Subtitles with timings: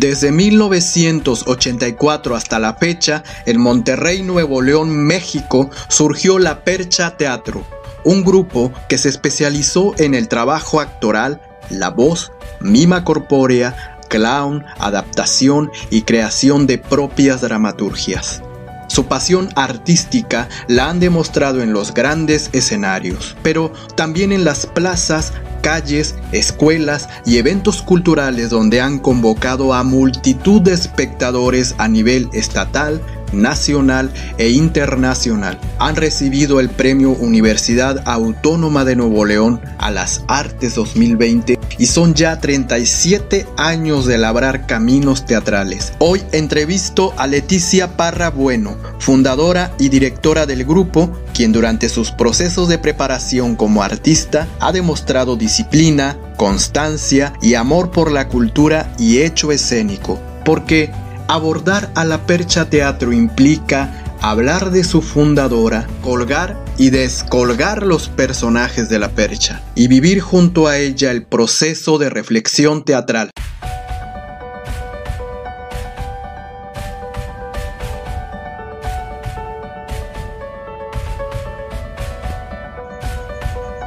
[0.00, 7.66] Desde 1984 hasta la fecha, en Monterrey, Nuevo León, México, surgió La Percha Teatro,
[8.02, 15.70] un grupo que se especializó en el trabajo actoral, la voz, mima corpórea, clown, adaptación
[15.90, 18.42] y creación de propias dramaturgias.
[18.88, 25.34] Su pasión artística la han demostrado en los grandes escenarios, pero también en las plazas,
[25.60, 33.00] calles, escuelas y eventos culturales donde han convocado a multitud de espectadores a nivel estatal,
[33.32, 35.58] nacional e internacional.
[35.78, 42.14] Han recibido el Premio Universidad Autónoma de Nuevo León a las Artes 2020 y son
[42.14, 45.92] ya 37 años de labrar caminos teatrales.
[45.98, 52.68] Hoy entrevisto a Leticia Parra Bueno, fundadora y directora del grupo, quien durante sus procesos
[52.68, 59.52] de preparación como artista ha demostrado disciplina, constancia y amor por la cultura y hecho
[59.52, 60.18] escénico.
[60.44, 60.90] Porque
[61.30, 68.88] Abordar a la Percha Teatro implica hablar de su fundadora, colgar y descolgar los personajes
[68.88, 73.30] de la percha y vivir junto a ella el proceso de reflexión teatral.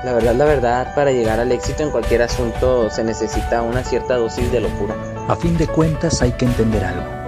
[0.05, 4.15] La verdad, la verdad, para llegar al éxito en cualquier asunto se necesita una cierta
[4.15, 4.95] dosis de locura.
[5.27, 7.22] A fin de cuentas hay que entender algo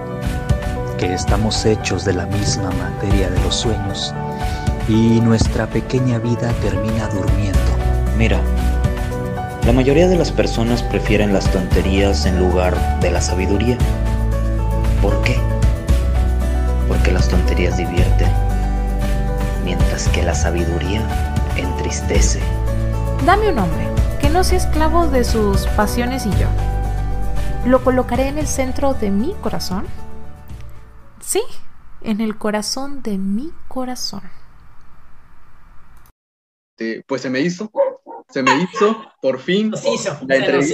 [0.98, 4.14] que estamos hechos de la misma materia de los sueños
[4.88, 7.58] y nuestra pequeña vida termina durmiendo.
[8.16, 8.40] Mira,
[9.64, 13.76] la mayoría de las personas prefieren las tonterías en lugar de la sabiduría.
[15.02, 15.36] ¿Por qué?
[16.88, 18.30] Porque las tonterías divierten,
[19.64, 21.02] mientras que la sabiduría
[21.56, 22.40] entristece.
[23.26, 23.86] Dame un hombre
[24.20, 26.48] que no sea esclavo de sus pasiones y yo.
[27.66, 29.84] Lo colocaré en el centro de mi corazón
[31.26, 31.42] Sí,
[32.02, 34.22] en el corazón de mi corazón.
[37.08, 37.68] pues se me hizo,
[38.28, 39.72] se me hizo, por fin,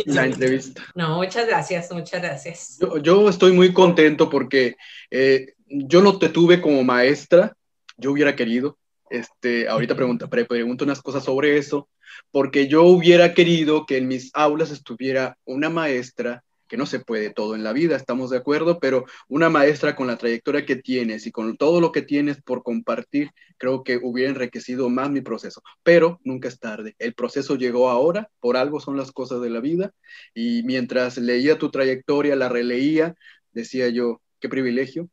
[0.05, 0.83] la, entrevista.
[0.95, 2.79] No, muchas gracias, muchas gracias.
[3.03, 4.77] Yo, estoy muy contento porque
[5.11, 7.57] eh, yo no te tuve como maestra,
[7.97, 8.77] yo hubiera querido,
[9.09, 11.89] este, ahorita pregunta, pregunto unas cosas sobre eso,
[12.31, 17.29] porque yo hubiera querido que en mis aulas estuviera una maestra que no se puede
[17.29, 21.27] todo en la vida, estamos de acuerdo, pero una maestra con la trayectoria que tienes
[21.27, 23.29] y con todo lo que tienes por compartir,
[23.59, 26.95] creo que hubiera enriquecido más mi proceso, pero nunca es tarde.
[26.99, 29.93] El proceso llegó ahora, por algo son las cosas de la vida,
[30.33, 33.17] y mientras leía tu trayectoria, la releía,
[33.53, 35.11] decía yo, qué privilegio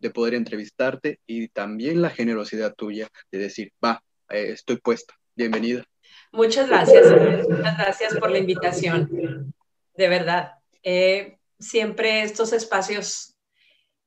[0.00, 5.86] de poder entrevistarte y también la generosidad tuya de decir, va, eh, estoy puesta, bienvenida.
[6.32, 7.06] Muchas gracias,
[7.48, 9.54] muchas gracias por la invitación,
[9.96, 10.57] de verdad.
[10.82, 13.36] Eh, siempre estos espacios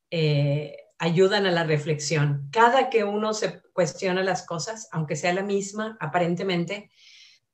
[0.10, 2.48] eh, ayudan a la reflexión.
[2.52, 6.92] Cada que uno se cuestiona las cosas, aunque sea la misma, aparentemente,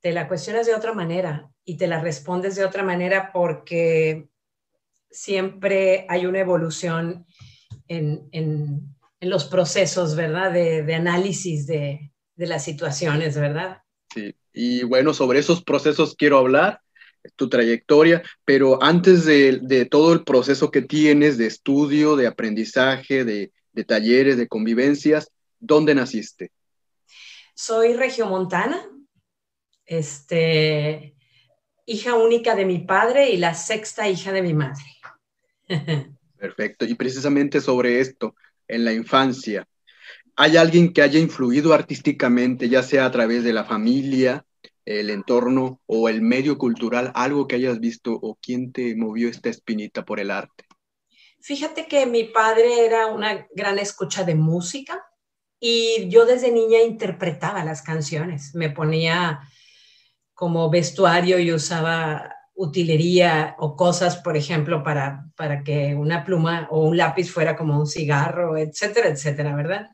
[0.00, 4.28] te la cuestionas de otra manera y te la respondes de otra manera porque
[5.10, 7.26] siempre hay una evolución
[7.88, 10.52] en, los procesos, ¿verdad?
[10.52, 13.82] De, análisis de, de, las situaciones, ¿verdad?
[14.14, 16.82] Sí, y bueno, sobre esos procesos quiero hablar
[17.36, 23.52] tu trayectoria, pero antes de, todo el proceso que tienes de estudio, de aprendizaje, de,
[23.86, 25.30] talleres, de convivencias,
[25.60, 26.50] ¿dónde naciste?
[27.54, 28.84] Soy regiomontana,
[29.86, 31.14] este,
[31.86, 34.84] hija única de mi padre y la sexta hija de mi madre.
[36.36, 38.34] Perfecto, y precisamente sobre esto,
[38.66, 39.66] en la infancia,
[40.36, 44.44] ¿hay alguien que haya influido artísticamente, ya sea a través de la familia,
[44.88, 49.50] el entorno o el medio cultural, algo que hayas visto o quién te movió esta
[49.50, 50.64] espinita por el arte?
[51.40, 55.04] Fíjate que mi padre era una gran escucha de música
[55.60, 59.40] y yo desde niña interpretaba las canciones, me ponía
[60.32, 66.88] como vestuario y usaba utilería o cosas, por ejemplo, para, para que una pluma o
[66.88, 69.90] un lápiz fuera como un cigarro, etcétera, etcétera, ¿verdad?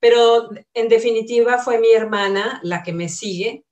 [0.00, 3.64] Pero en definitiva fue mi hermana la que me sigue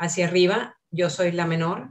[0.00, 1.90] hacia arriba, yo soy la menor,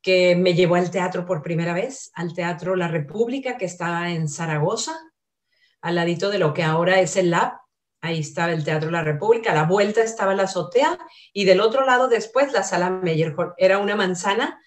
[0.00, 4.28] que me llevó al teatro por primera vez, al Teatro La República, que está en
[4.28, 4.98] Zaragoza,
[5.80, 7.52] al ladito de lo que ahora es el Lab.
[8.00, 10.98] Ahí estaba el Teatro La República, a la vuelta estaba la azotea
[11.32, 13.52] y del otro lado después la sala Meyerhold.
[13.58, 14.58] Era una manzana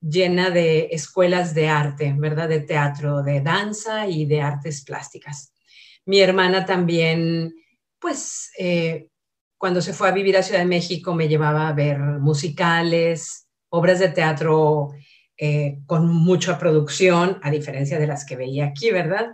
[0.00, 2.48] llena de escuelas de arte, ¿verdad?
[2.48, 5.54] De teatro, de danza y de artes plásticas.
[6.04, 7.54] Mi hermana también,
[7.98, 9.08] pues, eh,
[9.64, 13.98] cuando se fue a vivir a Ciudad de México me llevaba a ver musicales, obras
[13.98, 14.90] de teatro
[15.38, 19.32] eh, con mucha producción, a diferencia de las que veía aquí, ¿verdad?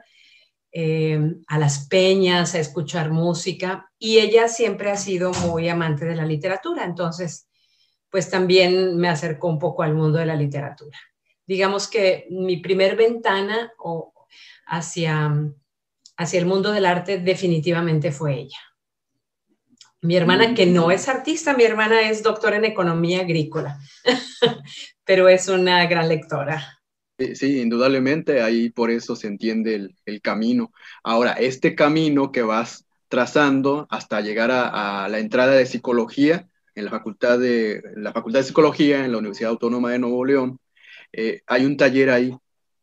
[0.71, 1.19] Eh,
[1.49, 6.25] a las peñas, a escuchar música, y ella siempre ha sido muy amante de la
[6.25, 7.49] literatura, entonces,
[8.09, 10.97] pues también me acercó un poco al mundo de la literatura.
[11.45, 13.73] Digamos que mi primer ventana
[14.69, 15.35] hacia,
[16.17, 18.70] hacia el mundo del arte definitivamente fue ella.
[20.03, 23.79] Mi hermana, que no es artista, mi hermana es doctora en economía agrícola,
[25.05, 26.81] pero es una gran lectora.
[27.35, 30.73] Sí, indudablemente, ahí por eso se entiende el, camino.
[31.05, 36.91] Ahora, este camino que vas trazando hasta llegar a, la entrada de psicología en la
[36.91, 40.59] facultad de, la facultad de Psicología en la Universidad Autónoma de Nuevo León,
[41.13, 42.35] eh, hay un taller ahí,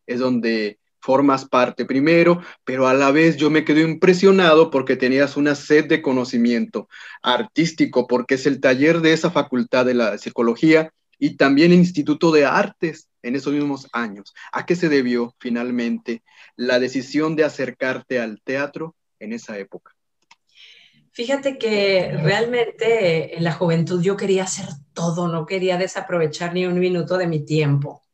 [0.06, 5.38] es donde formas parte primero, pero a la vez yo me quedo impresionado porque tenías
[5.38, 6.90] una sed de conocimiento
[7.22, 12.32] artístico, porque es el taller de esa facultad de la psicología y también el Instituto
[12.32, 14.34] de Artes en esos mismos años.
[14.52, 16.24] ¿A qué se debió finalmente
[16.56, 19.94] la decisión de acercarte al teatro en esa época?
[21.12, 26.80] Fíjate que realmente en la juventud yo quería hacer todo, no quería desaprovechar ni un
[26.80, 28.07] minuto de mi tiempo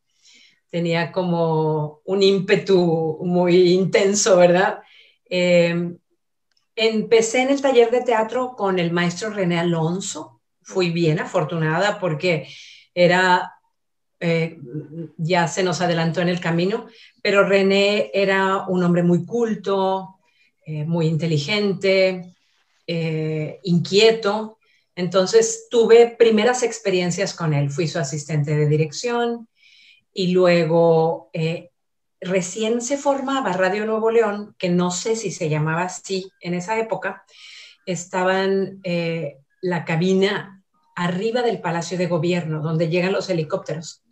[0.74, 4.80] tenía como un ímpetu muy intenso, ¿verdad?
[5.24, 6.00] Em,
[6.75, 10.42] empecé en el taller de teatro con el maestro René Alonso.
[10.64, 12.48] Fui bien afortunada porque
[12.96, 13.54] era,
[14.20, 14.58] eh,
[15.18, 16.88] ya se nos adelantó en el camino,
[17.22, 20.18] pero René era un hombre muy culto,
[20.66, 22.34] eh, muy inteligente,
[22.88, 24.58] eh, inquieto.
[24.96, 27.69] Entonces tuve primeras experiencias con él.
[27.69, 29.48] Fui su asistente de dirección,
[30.13, 31.71] y luego eh,
[32.21, 36.80] recién se formaba Radio Nuevo León, que no sé si se llamaba así en esa
[36.80, 37.24] época,
[37.86, 40.63] estaban eh, la cabina
[40.95, 44.04] arriba del Palacio de Gobierno, donde llegan los helicópteros.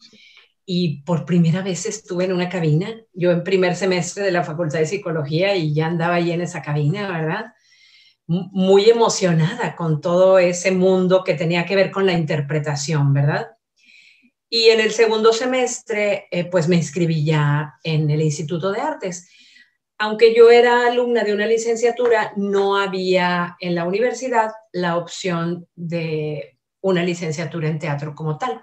[0.66, 4.80] Y por primera vez estuve en una cabina, yo en primer semestre de la Facultad
[4.80, 7.54] de Psicología y ya andaba ahí en esa cabina, ¿verdad?
[8.28, 13.48] Muy emocionada con todo ese mundo que tenía que ver con la interpretación, ¿verdad?
[14.54, 19.30] Y en el segundo semestre, eh, pues me inscribí ya en el Instituto de Artes.
[19.98, 26.58] Aunque yo era alumna de una licenciatura, no había en la universidad la opción de
[26.82, 28.62] una licenciatura en teatro como tal.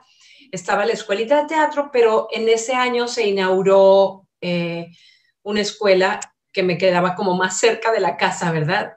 [0.52, 4.88] Estaba la escuelita de teatro, pero en ese año se inauguró eh,
[5.42, 6.20] una escuela
[6.52, 8.92] que me quedaba como más cerca de la casa, ¿verdad?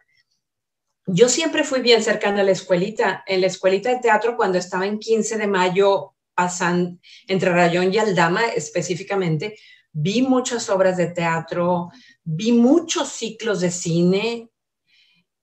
[1.06, 3.24] Yo siempre fui bien cercana a la escuelita.
[3.28, 7.98] En la escuelita de teatro, cuando estaba en 15 de mayo, pasan entre Rayón y
[7.98, 9.58] Aldama específicamente,
[9.92, 11.90] vi muchas obras de teatro,
[12.24, 14.50] vi muchos ciclos de cine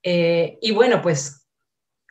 [0.03, 1.47] eh, y bueno, pues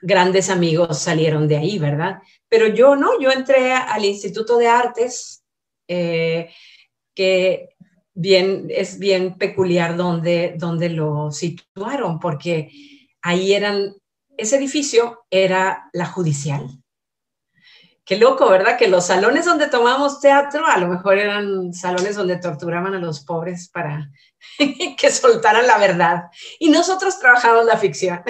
[0.00, 2.18] grandes amigos salieron de ahí, ¿verdad?
[2.48, 5.44] Pero yo no, yo entré al Instituto de Artes,
[5.88, 6.50] eh,
[7.14, 7.70] que
[8.14, 12.70] bien, es bien peculiar donde, donde lo situaron, porque
[13.22, 13.94] ahí eran,
[14.36, 16.68] ese edificio era la judicial,
[18.08, 18.78] Qué loco, ¿verdad?
[18.78, 23.20] Que los salones donde tomamos teatro a lo mejor eran salones donde torturaban a los
[23.20, 24.10] pobres para
[24.98, 26.22] que soltaran la verdad.
[26.58, 28.20] Y nosotros trabajamos la ficción.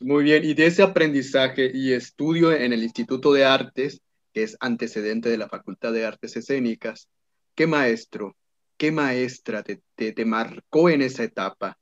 [0.00, 4.00] Muy bien, y de ese aprendizaje y estudio en el Instituto de Artes,
[4.32, 7.10] que es antecedente de la Facultad de Artes Escénicas,
[7.54, 8.38] ¿qué maestro,
[8.78, 11.76] qué maestra te, te, te marcó en esa etapa?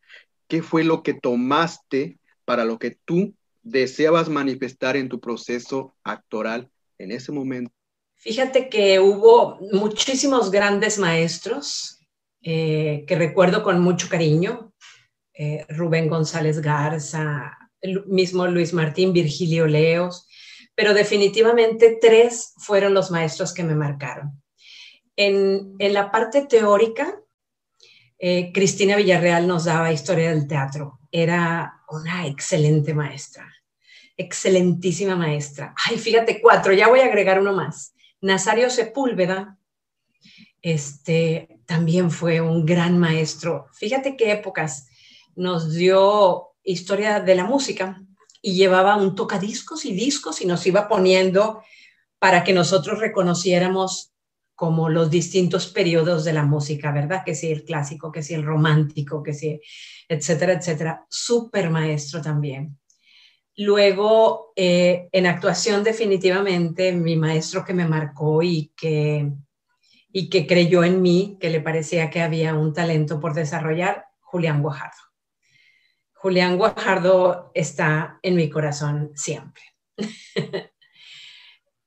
[0.49, 3.33] ¿Qué fue lo que tomaste para lo que tú
[3.65, 7.73] deseabas manifestar en tu proceso actoral en ese momento?
[8.15, 11.99] Fíjate que hubo muchísimos grandes maestros
[12.43, 14.73] eh, que recuerdo con mucho cariño.
[15.35, 20.29] Eh, Rubén González Garza, el mismo Luis Martín, Virgilio Leos,
[20.75, 24.43] pero definitivamente tres fueron los maestros que me marcaron.
[25.17, 27.21] En, la parte teórica,
[28.19, 31.01] eh, Cristina Villarreal nos daba historia del teatro.
[31.11, 33.54] Era una excelente maestra
[34.17, 35.75] excelentísima maestra.
[35.87, 37.95] Ay, fíjate, cuatro, ya voy a agregar uno más.
[38.21, 39.59] Nazario Sepúlveda,
[40.63, 43.67] este, también fue un gran maestro.
[43.75, 44.89] Fíjate qué épocas
[45.37, 48.01] nos dio historia de la música
[48.41, 51.63] y llevaba un tocadiscos y discos y nos iba poniendo
[52.19, 54.13] para que nosotros reconociéramos
[54.55, 57.23] como los distintos periodos de la música, ¿verdad?
[57.25, 59.61] Que si el clásico, que si el romántico, que si,
[60.09, 61.05] etcétera, etcétera.
[61.09, 62.79] Súper maestro también.
[63.57, 69.31] Luego, eh, en actuación definitivamente, mi maestro que me marcó y que,
[70.13, 74.61] y que creyó en mí, que le parecía que había un talento por desarrollar, Julián
[74.61, 74.99] Guajardo.
[76.15, 79.63] Julián Guajardo está en mi corazón siempre.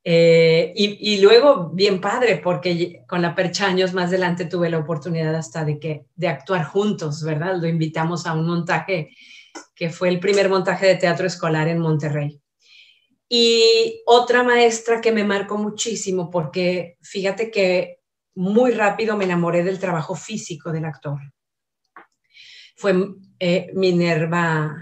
[0.10, 5.36] Eh, y, luego, bien padre, porque con la Percha años más adelante tuve la oportunidad
[5.36, 7.58] hasta de, que, de actuar juntos, ¿verdad?
[7.60, 9.10] Lo invitamos a un montaje
[9.76, 12.42] que fue el primer montaje de teatro escolar en Monterrey.
[13.30, 18.00] Y otra maestra que me marcó muchísimo, porque fíjate que
[18.36, 21.20] muy rápido me enamoré del trabajo físico del actor.
[22.76, 22.96] Fue
[23.40, 24.78] eh, Minerva,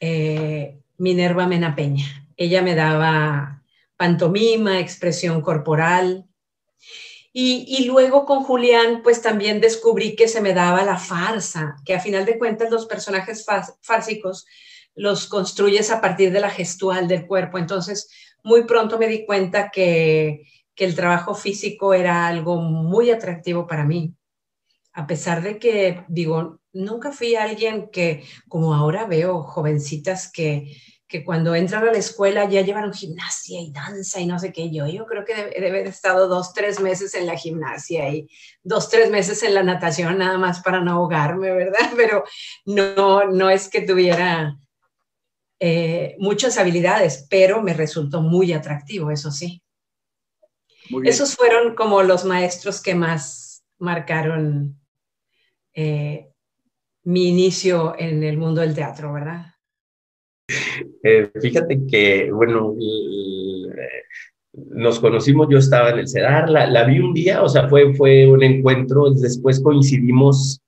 [0.00, 2.28] eh, Minerva Mena Peña.
[2.36, 3.62] Ella me daba
[3.96, 6.26] pantomima, expresión corporal.
[7.36, 11.98] Y, luego con Julián, pues también descubrí que se me daba la farsa, que a
[12.00, 13.44] final de cuentas los personajes
[13.82, 14.46] fársicos
[14.94, 17.58] los construyes a partir de la gestual del cuerpo.
[17.58, 18.08] Entonces,
[18.44, 20.44] muy pronto me di cuenta que,
[20.76, 24.14] que el trabajo físico era algo muy atractivo para mí.
[24.92, 30.76] A pesar de que, digo, nunca fui alguien que, como ahora veo jovencitas que,
[31.14, 34.72] que cuando entran a la escuela ya llevan gimnasia y danza y no sé qué.
[34.72, 38.28] Yo, yo creo que debe, haber estado dos, tres meses en la gimnasia y
[38.64, 41.88] dos, tres meses en la natación nada más para no ahogarme, ¿verdad?
[41.96, 42.24] Pero
[42.66, 44.58] no, no es que tuviera
[45.60, 49.62] eh, muchas habilidades, pero me resultó muy atractivo, eso sí.
[51.04, 54.80] Esos fueron como los maestros que más marcaron
[55.74, 56.32] eh,
[57.04, 59.53] mi inicio en el mundo del teatro, ¿verdad?
[61.02, 62.74] Eh, fíjate que, bueno,
[64.54, 68.26] nos conocimos, yo estaba en el CEDAR, la, vi un día, o sea, fue, fue
[68.26, 70.60] un encuentro, después coincidimos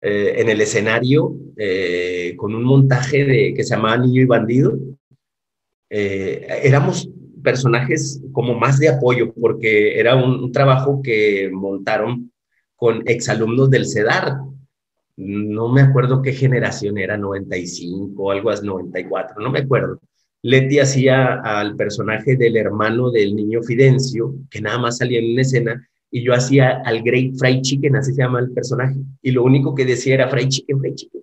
[0.00, 4.78] eh, en el escenario eh, con un montaje de, que se llamaba Niño y Bandido.
[5.90, 7.08] éramos
[7.42, 12.30] personajes como más de apoyo, porque era un, un trabajo que montaron
[12.76, 14.38] con exalumnos del CEDAR,
[15.18, 20.00] no me acuerdo qué generación era, 95 o algo así, 94, no me acuerdo.
[20.42, 25.42] Leti hacía al personaje del hermano del niño Fidencio, que nada más salía en una
[25.42, 29.42] escena, y yo hacía al Great Fried Chicken, así se llama el personaje, y lo
[29.42, 31.22] único que decía era Fried Chicken, Fried Chicken.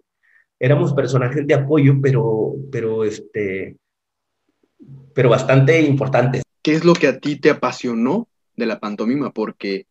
[0.60, 3.78] Éramos personajes de apoyo, pero, pero, este,
[5.14, 6.44] pero bastante importantes.
[6.62, 9.32] ¿Qué es lo que a ti te apasionó de la pantomima?
[9.32, 9.88] Porque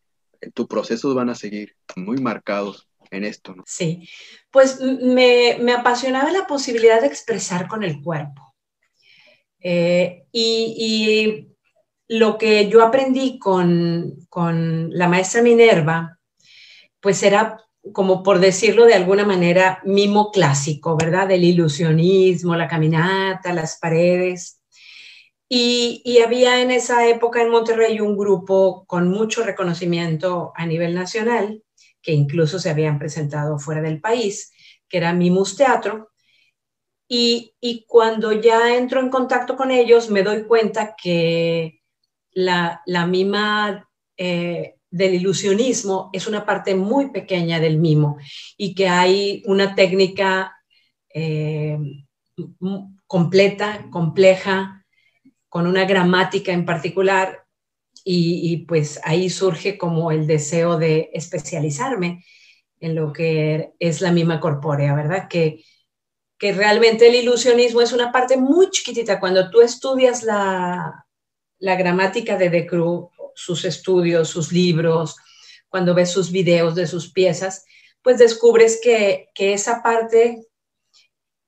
[0.52, 3.54] tus procesos van a seguir muy marcados en esto.
[3.66, 4.08] Sí,
[4.50, 8.54] pues me, apasionaba la posibilidad de expresar con el cuerpo.
[9.60, 11.48] Eh, y,
[12.06, 16.18] lo que yo aprendí con, con la maestra Minerva,
[17.00, 21.28] pues era como por decirlo de alguna manera, mimo clásico, ¿verdad?
[21.28, 24.60] Del ilusionismo, la caminata, las paredes.
[25.48, 30.94] Y, y, había en esa época en Monterrey un grupo con mucho reconocimiento a nivel
[30.94, 31.63] nacional
[32.04, 34.52] que incluso se habían presentado fuera del país,
[34.88, 36.10] que era Mimus Teatro.
[37.08, 37.54] Y,
[37.88, 41.80] cuando ya entro en contacto con ellos, me doy cuenta que
[42.32, 48.18] la, mima eh, del ilusionismo es una parte muy pequeña del mimo
[48.56, 50.56] y que hay una técnica
[51.12, 51.78] eh,
[53.06, 54.84] completa, compleja,
[55.48, 57.43] con una gramática en particular
[58.04, 62.22] y, pues ahí surge como el deseo de especializarme
[62.78, 65.26] en lo que es la mima corpórea, ¿verdad?
[65.26, 65.64] Que,
[66.38, 69.18] que realmente el ilusionismo es una parte muy chiquitita.
[69.18, 71.06] Cuando tú estudias la,
[71.58, 75.16] la gramática de De Cruz, sus estudios, sus libros,
[75.70, 77.64] cuando ves sus videos de sus piezas,
[78.02, 80.46] pues descubres que, que esa parte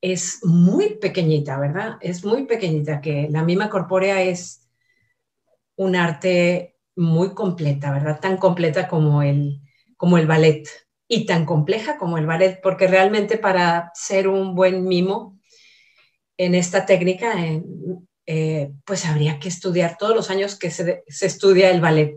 [0.01, 1.99] es muy pequeñita, ¿verdad?
[2.01, 4.66] Es muy pequeñita, que la mima corpórea es
[5.77, 8.21] un arte muy completa, ¿verdad?
[8.21, 9.61] Tan completa como el,
[9.97, 10.67] como el ballet
[11.09, 15.39] y tan compleja como el ballet, porque realmente para ser un buen mimo
[16.37, 17.35] en esta técnica,
[18.27, 22.17] eh, pues habría que estudiar todos los años que se, estudia el ballet.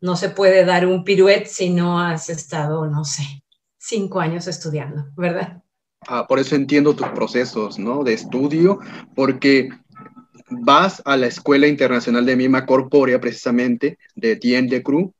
[0.00, 3.42] No se puede dar un piruet si no has estado, no sé,
[3.78, 5.62] cinco años estudiando, ¿verdad?
[6.06, 8.04] Ah, por eso entiendo tus procesos, ¿no?
[8.04, 8.78] De estudio,
[9.16, 9.70] porque
[10.50, 15.10] vas a la Escuela Internacional de Mima Corpórea, precisamente, de Etienne de Cruz.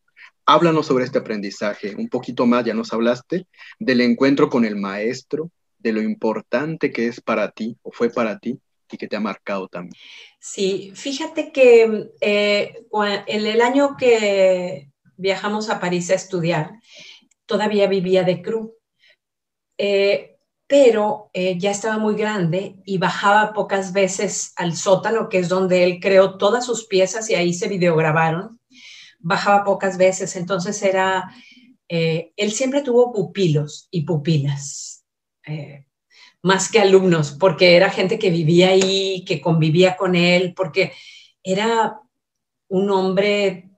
[0.47, 3.47] Háblanos sobre este aprendizaje, un poquito más, ya nos hablaste,
[3.78, 8.38] del encuentro con el maestro, de lo importante que es para ti o fue para
[8.38, 8.58] ti
[8.90, 9.94] y que te ha marcado también.
[10.40, 12.87] Sí, fíjate que eh,
[13.26, 16.70] en el año que viajamos a París a estudiar,
[17.44, 18.70] todavía vivía de Cruz.
[19.76, 20.38] Eh,
[20.68, 25.82] pero eh, ya estaba muy grande y bajaba pocas veces al sótano, que es donde
[25.82, 28.60] él creó todas sus piezas y ahí se videograbaron.
[29.18, 31.34] Bajaba pocas veces, entonces era,
[31.88, 35.06] eh, él siempre tuvo pupilos y pupilas,
[35.46, 35.87] eh,
[36.42, 40.92] más que alumnos, porque era gente que vivía ahí, que convivía con él, porque
[41.42, 41.98] era
[42.68, 43.70] un hombre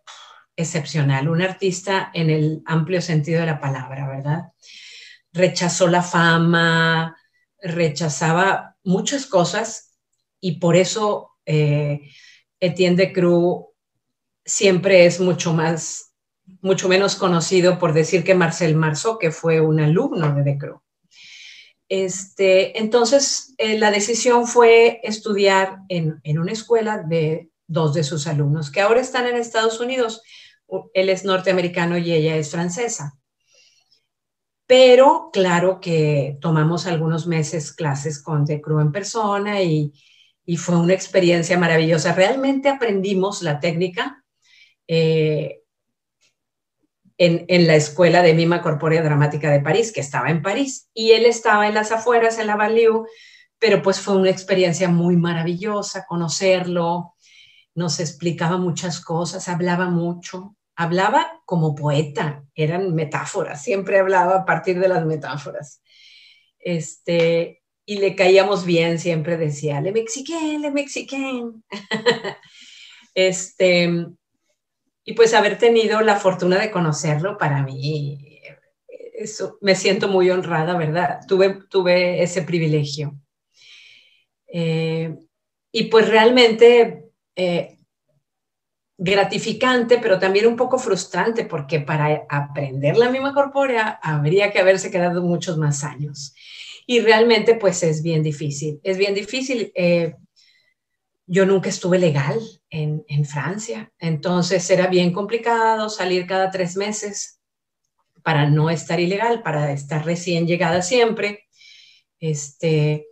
[0.57, 4.53] excepcional, un artista en el amplio sentido de la palabra, ¿verdad?
[5.33, 7.17] Rechazó la fama,
[7.63, 9.99] rechazaba muchas cosas
[10.41, 12.01] y por eso eh,
[12.59, 13.67] Etienne de Cruz
[14.45, 16.15] siempre es mucho más,
[16.61, 20.81] mucho menos conocido por decir que Marcel Marceau, que fue un alumno de De Cruz.
[21.89, 28.29] Este, entonces, eh, la decisión fue estudiar en, en, una escuela de dos de sus
[28.29, 30.23] alumnos, que ahora están en Estados Unidos.
[30.95, 33.20] Él es norteamericano y ella es francesa.
[34.71, 39.93] Pero claro que tomamos algunos meses clases con De Cruz en persona y,
[40.47, 42.15] y fue una experiencia maravillosa.
[42.15, 44.23] Realmente aprendimos la técnica
[44.87, 45.63] eh,
[47.19, 51.11] en, en, la Escuela de Mima Corpórea Dramática de París, que estaba en París, y
[51.11, 53.09] él estaba en las afueras, en la Value,
[53.59, 57.17] pero pues fue una experiencia muy maravillosa conocerlo,
[57.75, 64.79] nos explicaba muchas cosas, hablaba mucho, hablaba como poeta, eran metáforas, siempre hablaba a partir
[64.79, 65.83] de las metáforas.
[66.61, 71.65] Este, y le caíamos bien, siempre decía, le mexiquén, le mexiquén.
[73.17, 74.07] este,
[75.05, 78.41] y pues haber tenido la fortuna de conocerlo para mí,
[79.13, 81.19] eso, me siento muy honrada, ¿verdad?
[81.27, 83.19] Tuve, tuve ese privilegio.
[84.47, 85.17] Eh,
[85.73, 87.80] y pues realmente eh,
[89.03, 94.91] gratificante, pero también un poco frustrante, porque para aprender la misma corpórea habría que haberse
[94.91, 96.35] quedado muchos más años.
[96.87, 98.79] Y realmente pues es bien difícil.
[98.83, 99.73] Es bien difícil.
[99.75, 100.17] Eh,
[101.27, 102.39] yo nunca estuve legal
[102.69, 107.41] en, en, Francia, entonces era bien complicado salir cada tres meses
[108.23, 111.47] para no estar ilegal, para estar recién llegada siempre.
[112.19, 113.07] Este,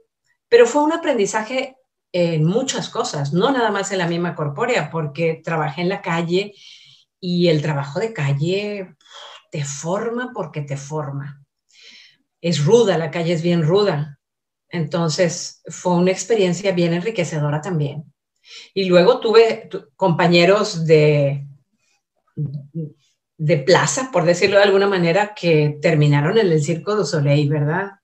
[0.50, 1.77] pero fue un aprendizaje
[2.40, 6.54] muchas cosas, no nada más en la misma corpórea, porque trabajé en la calle
[7.20, 8.94] y el trabajo de calle
[9.50, 11.42] te forma porque te forma.
[12.40, 14.18] Es ruda, la calle es bien ruda,
[14.68, 18.12] entonces fue una experiencia bien enriquecedora también.
[18.74, 21.46] Y luego tuve compañeros de,
[23.36, 27.97] de plaza, por decirlo de alguna manera, que terminaron en el Circo du Soleil, ¿verdad?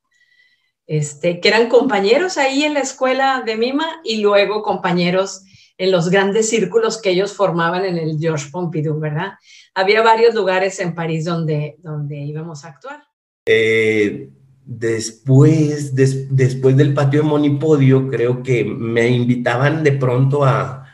[0.86, 5.42] Este, que eran compañeros ahí en la escuela de Mima y luego compañeros
[5.78, 9.32] en los grandes círculos que ellos formaban en el Georges Pompidou, ¿verdad?
[9.74, 13.02] Había varios lugares en París donde, donde íbamos a actuar.
[13.46, 14.28] Eh,
[14.64, 20.86] después, después del patio de Monipodio, creo que me invitaban de pronto a,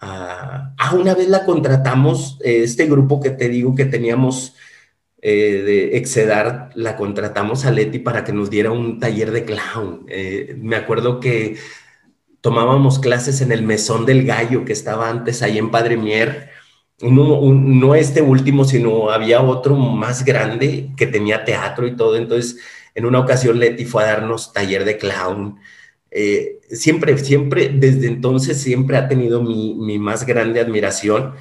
[0.00, 4.54] a, a una vez la contratamos, eh, este grupo que te digo que teníamos
[5.22, 10.04] eh, de Excedar, la contratamos a Leti para que nos diera un taller de clown.
[10.08, 11.56] Eh, me acuerdo que
[12.40, 16.50] tomábamos clases en el Mesón del Gallo, que estaba antes ahí en Padre Mier,
[17.00, 22.58] no este último, sino había otro más grande que tenía teatro y todo, entonces
[22.94, 25.58] en una ocasión Leti fue a darnos taller de clown.
[26.10, 31.34] Eh, siempre, siempre, desde entonces, siempre ha tenido mi, mi, más grande admiración.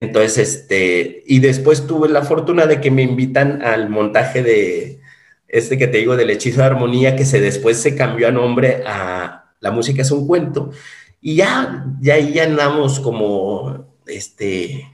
[0.00, 5.00] Entonces, este, y después tuve la fortuna de que me invitan al montaje de
[5.48, 8.82] este que te digo del hechizo de armonía, que se después se cambió a nombre
[8.86, 10.70] a La música es un cuento.
[11.20, 14.88] Y ya, ya ahí ya andamos como, este,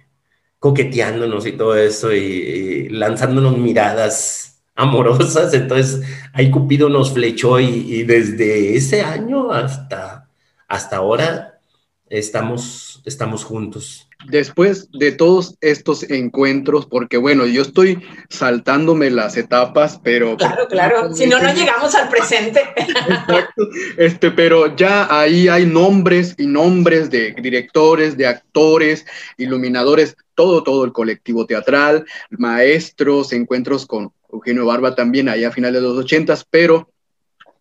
[0.58, 8.04] coqueteándonos y todo eso y, y lanzándonos miradas amorosas, entonces ahí Cupido nos flechó y,
[8.04, 10.30] desde ese año hasta,
[10.68, 11.60] hasta ahora
[12.08, 14.08] estamos, estamos juntos.
[14.26, 20.36] Después de todos estos encuentros, porque bueno, yo estoy saltándome las etapas, pero...
[20.48, 22.60] Claro, claro, si no, no llegamos al presente.
[22.76, 29.06] Exacto, este, pero ya ahí hay nombres y nombres de directores, de actores,
[29.36, 35.80] iluminadores, todo, todo el colectivo teatral, maestros, encuentros con Eugenio Barba también allá a finales
[35.80, 36.90] de los ochentas, pero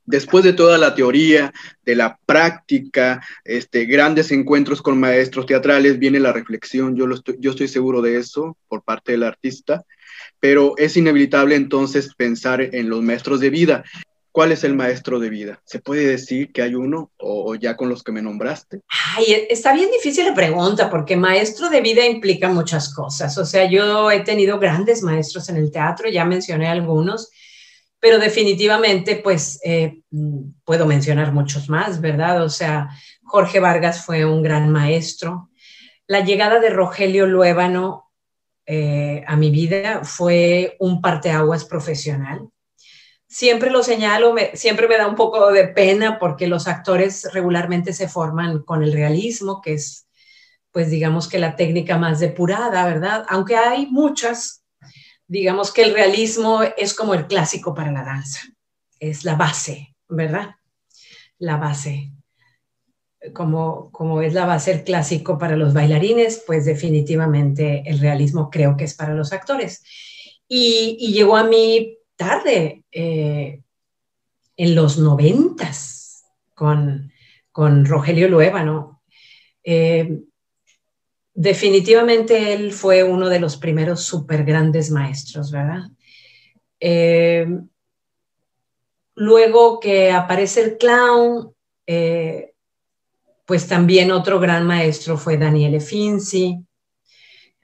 [0.07, 1.53] después de toda la teoría,
[1.85, 7.35] de la práctica, este, grandes encuentros con maestros teatrales, viene la reflexión, yo, lo estoy,
[7.39, 9.83] yo estoy seguro de eso por parte del artista,
[10.39, 13.83] pero es inevitable entonces pensar en los maestros de vida.
[14.31, 15.61] ¿Cuál es el maestro de vida?
[15.65, 18.81] ¿Se puede decir que hay uno o, ya con los que me nombraste?
[19.15, 23.35] Ay, está bien difícil la pregunta porque maestro de vida implica muchas cosas.
[23.39, 27.31] O sea, yo he tenido grandes maestros en el teatro, ya mencioné algunos,
[27.99, 30.01] pero definitivamente pues eh,
[30.63, 32.43] puedo mencionar muchos más, ¿verdad?
[32.43, 32.89] O sea,
[33.23, 35.49] Jorge Vargas fue un gran maestro.
[36.07, 38.11] La llegada de Rogelio Luébano
[38.65, 42.49] eh, a mi vida fue un parteaguas profesional
[43.27, 48.07] siempre lo señalo, siempre me da un poco de pena porque los actores regularmente se
[48.07, 50.05] forman con el realismo, que es
[50.71, 53.25] pues digamos que la técnica más depurada, ¿verdad?
[53.29, 54.56] Aunque hay muchas,
[55.27, 58.41] digamos que el realismo es como el clásico para la danza,
[58.99, 60.55] es la base, ¿verdad?
[61.37, 62.11] La base.
[63.33, 68.77] Como, como es la base el clásico para los bailarines, pues definitivamente el realismo creo
[68.77, 69.83] que es para los actores.
[70.47, 73.61] Y, llegó a mí tarde, eh,
[74.55, 77.11] en los noventas, con,
[77.51, 79.03] con Rogelio Luébano.
[79.63, 80.21] Eh,
[81.37, 85.83] definitivamente él fue uno de los primeros súper grandes maestros, ¿verdad?
[86.79, 87.47] Eh,
[89.13, 91.53] luego que aparece el clown,
[91.85, 92.53] eh,
[93.45, 96.57] pues también otro gran maestro fue Daniele Finzi,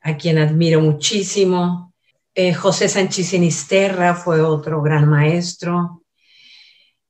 [0.03, 1.95] a quien admiro muchísimo.
[2.35, 6.03] Eh, José Sánchez Sinisterra fue otro gran maestro.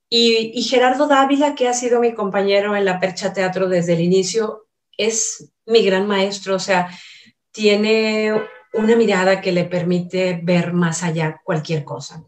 [0.08, 4.00] Y, y, Gerardo Dávila, que ha sido mi compañero en la Percha Teatro desde el
[4.00, 6.88] inicio, es mi gran maestro, o sea,
[7.52, 8.32] tiene
[8.72, 12.24] una mirada que le permite ver más allá cualquier cosa.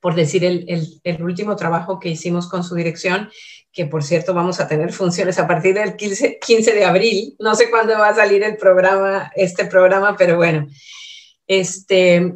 [0.00, 3.30] Por decir, el, último trabajo que hicimos con su dirección,
[3.70, 7.54] que por cierto vamos a tener funciones a partir del 15, 15 de abril, no
[7.54, 10.66] sé cuándo va a salir el programa, este programa, pero bueno,
[11.46, 12.34] este,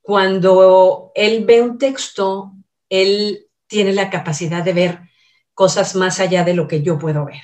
[0.00, 2.52] cuando él ve un texto,
[2.88, 5.00] él tiene la capacidad de ver
[5.52, 7.42] cosas más allá de lo que yo puedo ver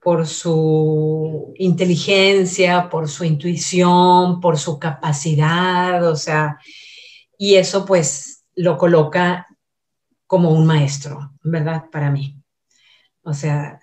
[0.00, 6.58] por su inteligencia, por su intuición, por su capacidad, o sea,
[7.36, 9.46] y eso pues lo coloca
[10.26, 11.84] como un maestro, ¿verdad?
[11.90, 12.36] Para mí.
[13.22, 13.78] O sea,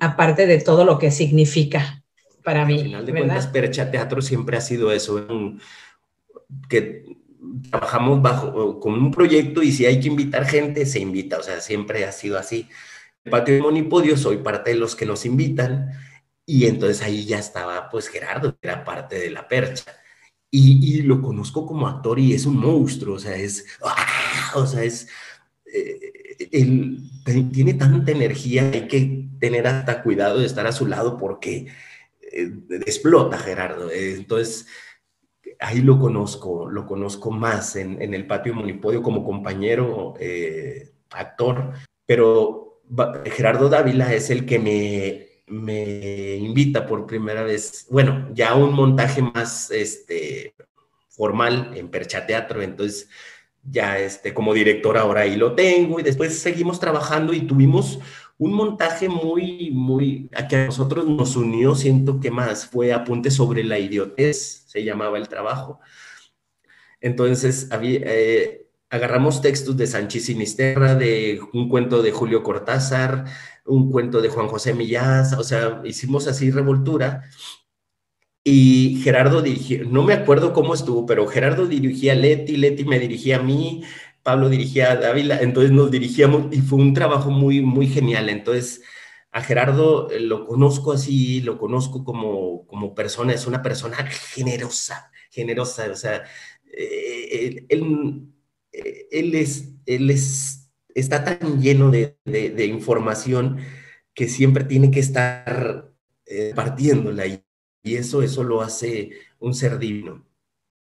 [0.00, 2.02] aparte de todo lo que significa
[2.42, 2.74] para mí.
[2.74, 5.26] Al final de cuentas, Percha Teatro siempre ha sido eso,
[6.68, 7.04] que
[7.70, 11.60] trabajamos bajo con un proyecto y si hay que invitar gente, se invita, o sea,
[11.60, 12.68] siempre ha sido así.
[13.30, 15.90] Patio Monipodio soy parte de los que nos invitan
[16.46, 19.84] y entonces ahí ya estaba pues Gerardo, que era parte de la percha.
[20.50, 24.52] Y, lo conozco como actor y es un monstruo, o sea, es, ¡ah!
[24.54, 25.08] o sea, es,
[25.66, 25.98] eh,
[26.52, 27.00] él
[27.52, 31.66] tiene tanta energía, hay que tener hasta cuidado de estar a su lado porque
[32.20, 32.52] eh,
[32.86, 33.90] explota Gerardo.
[33.90, 34.68] entonces,
[35.58, 41.72] ahí lo conozco, lo conozco más en, en el patio Monipodio como compañero eh, actor,
[42.06, 42.63] pero
[43.26, 49.22] Gerardo Dávila es el que me, me invita por primera vez, bueno, ya un montaje
[49.22, 50.54] más este,
[51.08, 53.08] formal en Percha Teatro, entonces
[53.62, 57.98] ya este, como director ahora ahí lo tengo y después seguimos trabajando y tuvimos
[58.36, 63.30] un montaje muy, muy, a que a nosotros nos unió, siento que más fue Apunte
[63.30, 65.80] sobre la idiotez, se llamaba el trabajo.
[67.00, 73.24] Entonces, había, eh, agarramos textos de Sánchez Sinisterra, de un cuento de Julio Cortázar,
[73.66, 77.24] un cuento de Juan José Millás, o sea, hicimos así revoltura.
[78.44, 82.98] Y Gerardo dirigió, no me acuerdo cómo estuvo, pero Gerardo dirigía a Leti, Leti me
[82.98, 83.82] dirigía a mí,
[84.22, 88.28] Pablo dirigía a Dávila, entonces nos dirigíamos y fue un trabajo muy, muy genial.
[88.28, 88.82] Entonces,
[89.32, 95.10] a Gerardo eh, lo conozco así, lo conozco como, como persona, es una persona generosa,
[95.30, 96.24] generosa, o sea,
[96.72, 98.33] eh, él eh,
[99.10, 102.16] él, es, él es, está tan lleno de,
[102.66, 103.58] información
[104.14, 105.90] que siempre tiene que estar
[106.26, 107.40] eh, partiéndola y,
[107.82, 110.26] eso, eso lo hace un ser divino.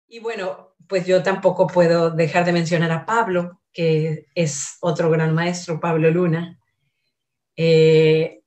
[0.10, 5.34] Y bueno, pues yo tampoco puedo dejar de mencionar a Pablo, que es otro gran
[5.34, 6.60] maestro, Pablo Luna.
[7.56, 8.42] Eh,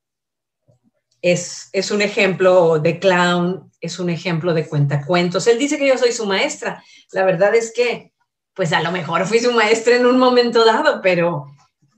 [1.22, 5.46] es, es, un ejemplo de clown, es un ejemplo de cuentacuentos.
[5.46, 6.84] Él dice que yo soy su maestra.
[7.12, 8.13] La verdad es que
[8.54, 11.46] pues a lo mejor fui su maestra en un momento dado, pero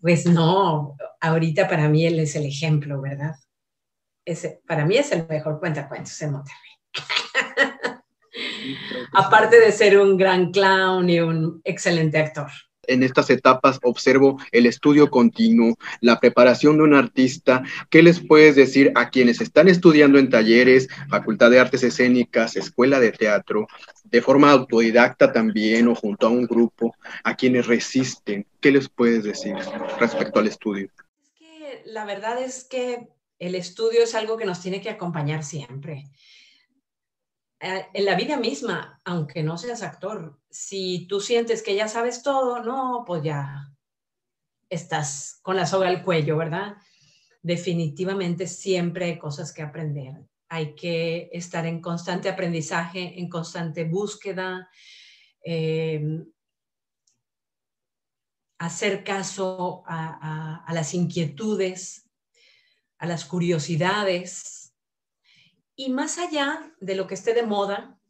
[0.01, 3.35] pues no, ahorita para mí él es el ejemplo, ¿verdad?
[4.25, 6.61] Ese, para mí es el mejor cuentacuentos en Monterrey.
[9.13, 12.51] Aparte de ser un gran clown y un excelente actor
[12.89, 17.63] en estas etapas observo el estudio continuo, la preparación de un artista.
[17.91, 23.01] ¿Qué les puedes decir a quienes están estudiando en talleres, Facultad de Artes Escénicas, Escuela
[23.01, 23.67] de Teatro,
[24.05, 26.95] de forma autodidacta también o junto a un grupo,
[27.25, 28.47] a quienes resisten?
[28.61, 29.55] ¿Qué les puedes decir
[29.99, 30.89] respecto al estudio?
[31.85, 36.05] La verdad es que el estudio es algo que nos tiene que acompañar siempre.
[37.61, 42.23] Eh, en la vida misma, aunque no seas actor, si tú sientes que ya sabes
[42.23, 43.73] todo, no, pues ya
[44.69, 46.77] estás con la soga al cuello, ¿verdad?
[47.43, 50.27] Definitivamente siempre hay cosas que aprender.
[50.49, 54.69] Hay que estar en constante aprendizaje, en constante búsqueda,
[55.43, 56.25] eh,
[58.59, 62.11] hacer caso a las inquietudes,
[62.99, 64.56] a las curiosidades
[65.77, 68.01] y más allá de lo que esté de moda,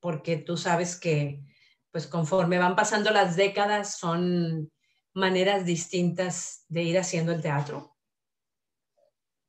[0.00, 1.44] porque tú sabes que
[1.90, 4.70] pues conforme van pasando las décadas son
[5.14, 7.96] maneras distintas de ir haciendo el teatro.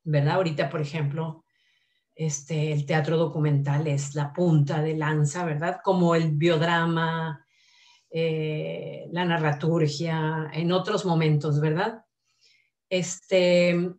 [0.02, 0.36] ¿Verdad?
[0.36, 1.44] Ahorita, por ejemplo,
[2.14, 5.80] este, el teatro documental es la punta de lanza, ¿verdad?
[5.82, 7.46] Como el biodrama,
[8.10, 12.04] eh, la narraturgia, en otros momentos, ¿verdad?
[12.88, 13.94] Este,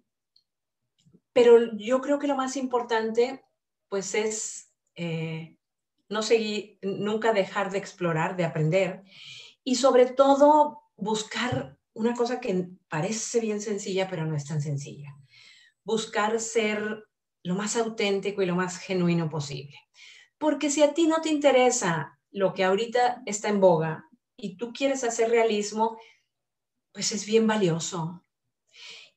[1.34, 3.44] pero yo creo que lo más importante,
[3.90, 5.58] pues, es eh,
[6.10, 9.04] no seguir, nunca dejar de explorar, de aprender
[9.64, 15.16] y sobre todo buscar una cosa que parece bien sencilla, pero no es tan sencilla.
[15.84, 17.06] Buscar ser
[17.44, 19.78] lo más auténtico y lo más genuino posible.
[20.38, 24.06] Porque si a ti no te interesa lo que ahorita está en boga
[24.38, 25.98] y tú quieres hacer realismo,
[26.92, 28.24] pues es bien valioso.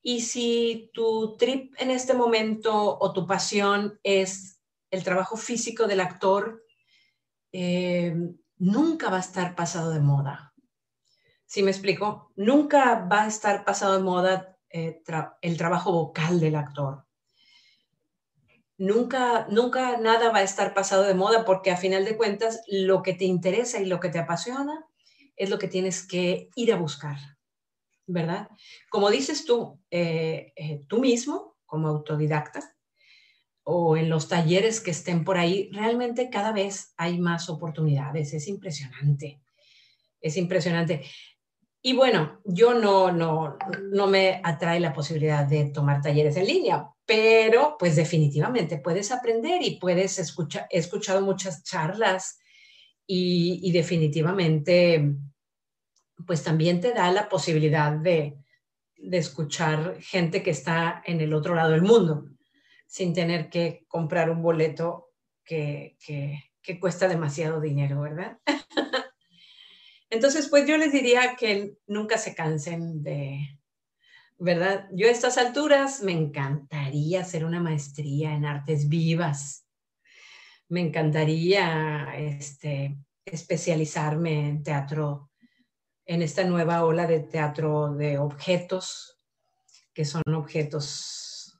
[0.07, 6.01] Y si tu trip en este momento o tu pasión es el trabajo físico del
[6.01, 6.63] actor,
[7.53, 8.15] eh,
[8.59, 10.53] nunca va a estar pasado de moda.
[11.47, 12.33] ¿Sí me explico?
[12.37, 15.03] Nunca va a estar pasado de moda eh,
[15.41, 17.07] el trabajo vocal del actor.
[18.77, 23.03] Nunca, nunca nada va a estar pasado de moda porque a final de cuentas lo
[23.03, 24.85] que te interesa y lo que te apasiona
[25.35, 27.17] es lo que tienes que ir a buscar,
[28.07, 28.49] ¿verdad?
[28.91, 30.53] Como dices tú, eh,
[30.89, 32.75] tú mismo, como autodidacta,
[33.65, 38.35] o en los talleres que estén por ahí, realmente cada vez hay más oportunidades.
[38.35, 39.41] Es impresionante.
[40.21, 41.03] Es impresionante.
[41.81, 43.57] Y bueno, yo no, no,
[43.91, 49.63] no me atrae la posibilidad de tomar talleres en línea, pero pues definitivamente puedes aprender
[49.63, 52.39] y puedes escuchar, he escuchado muchas charlas
[53.07, 55.15] y definitivamente
[56.27, 58.37] pues también te da la posibilidad de,
[58.97, 62.29] de escuchar gente que está en el otro lado del mundo
[62.95, 65.11] sin tener que comprar un boleto
[65.45, 65.97] que,
[66.81, 68.39] cuesta demasiado dinero, ¿verdad?
[70.11, 73.59] Entonces, pues yo les diría que nunca se cansen de,
[74.39, 74.89] ¿verdad?
[74.93, 79.67] Yo a estas alturas me encantaría hacer una maestría en artes vivas.
[80.69, 85.33] Me encantaría este, especializarme en teatro,
[86.07, 89.19] en esta nueva ola de teatro de objetos,
[89.93, 91.59] que son objetos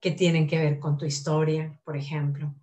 [0.00, 2.54] que tienen que ver con tu historia, por ejemplo.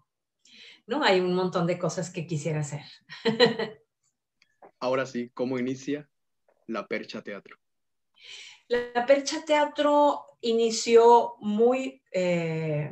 [0.88, 2.82] No, hay un montón de cosas que quisiera hacer.
[4.80, 6.10] Ahora sí, ¿cómo inicia
[6.68, 7.58] la Percha Teatro?
[8.68, 12.92] La Percha Teatro inició muy eh,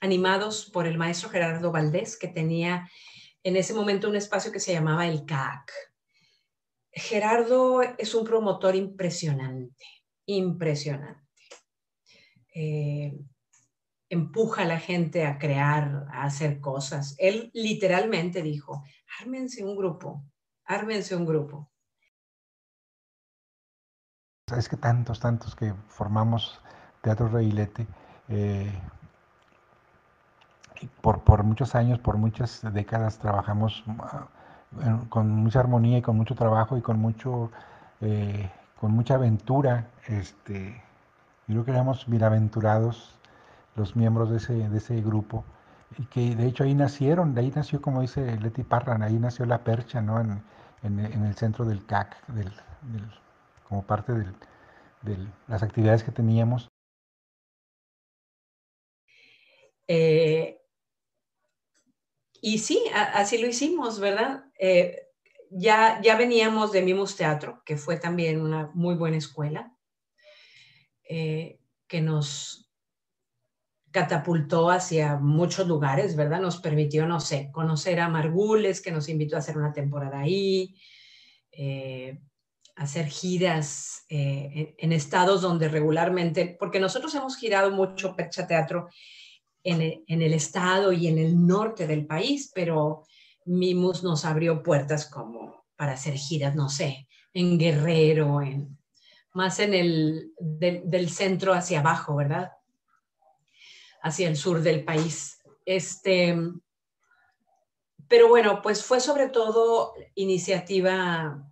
[0.00, 2.90] animados por el maestro Gerardo Valdés, que tenía
[3.42, 5.72] en ese momento un espacio que se llamaba el CAC.
[6.96, 9.84] Gerardo es un promotor impresionante,
[10.24, 11.22] impresionante.
[12.54, 13.14] Eh,
[14.08, 17.14] empuja a la gente a crear, a hacer cosas.
[17.18, 18.82] Él literalmente dijo,
[19.20, 20.24] ármense un grupo,
[20.64, 21.70] ármense un grupo.
[24.56, 26.62] Es que tantos, tantos que formamos
[27.02, 27.86] Teatro Reilete,
[28.28, 28.72] eh,
[31.02, 34.28] por, por, muchos años, por muchas décadas trabajamos ah,
[35.08, 37.50] con mucha armonía y con mucho trabajo y con mucho,
[38.00, 38.50] eh,
[38.80, 39.90] con mucha aventura.
[40.06, 40.82] Este,
[41.46, 43.18] yo creo que éramos bienaventurados
[43.76, 45.44] los miembros de ese, de ese grupo,
[45.98, 49.46] y que de hecho ahí nacieron, de ahí nació, como dice Leti Parran, ahí nació
[49.46, 50.20] la percha, ¿no?
[50.20, 50.42] En,
[50.82, 52.52] el centro del CAC, del,
[53.68, 56.68] como parte de las actividades que teníamos.
[59.88, 60.60] Eh,
[62.46, 64.44] y sí, así lo hicimos, ¿verdad?
[64.56, 65.08] Eh,
[65.50, 69.76] ya, ya veníamos de Mimus Teatro, que fue también una muy buena escuela,
[71.08, 72.66] eh, que nos,
[73.96, 76.40] catapultó hacia muchos lugares, ¿verdad?
[76.40, 80.76] Nos permitió, no sé, conocer a Margules, que nos invitó a hacer una temporada ahí,
[81.50, 82.20] eh,
[82.76, 88.88] hacer giras eh, en, estados donde regularmente, porque nosotros hemos girado mucho Percha Teatro
[89.68, 93.04] en el, estado y en el norte del país, pero
[93.44, 98.78] Mimus nos abrió puertas como para hacer giras, no sé, en Guerrero, en,
[99.32, 102.52] más en el del centro hacia abajo, ¿verdad?
[104.06, 105.42] hacia el sur del país.
[105.64, 106.36] Este,
[108.08, 111.44] pero bueno, pues fue sobre todo iniciativa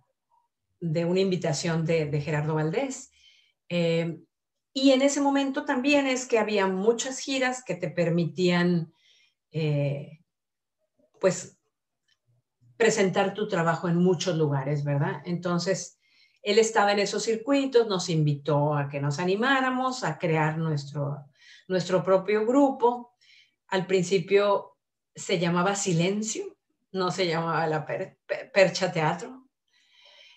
[0.79, 3.11] de una invitación de, Gerardo Valdés.
[3.67, 4.19] Eh,
[4.77, 8.93] y en ese momento también es que había muchas giras que te permitían,
[9.51, 10.19] eh,
[11.21, 11.57] pues,
[12.75, 15.21] presentar tu trabajo en muchos lugares, ¿verdad?
[15.23, 15.97] Entonces,
[16.41, 21.23] él estaba en esos circuitos, nos invitó a que nos animáramos a crear nuestro,
[21.69, 23.13] nuestro propio grupo.
[23.69, 24.75] Al principio
[25.15, 26.57] se llamaba Silencio,
[26.91, 27.85] no se llamaba la
[28.53, 29.47] Percha Teatro,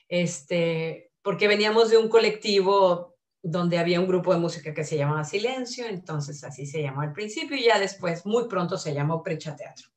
[0.07, 5.25] este, porque veníamos de un colectivo donde había un grupo de música que se llamaba
[5.25, 9.55] Silencio, entonces así se llamó al principio y ya después, muy pronto, se llamó Percha
[9.55, 9.89] Teatro.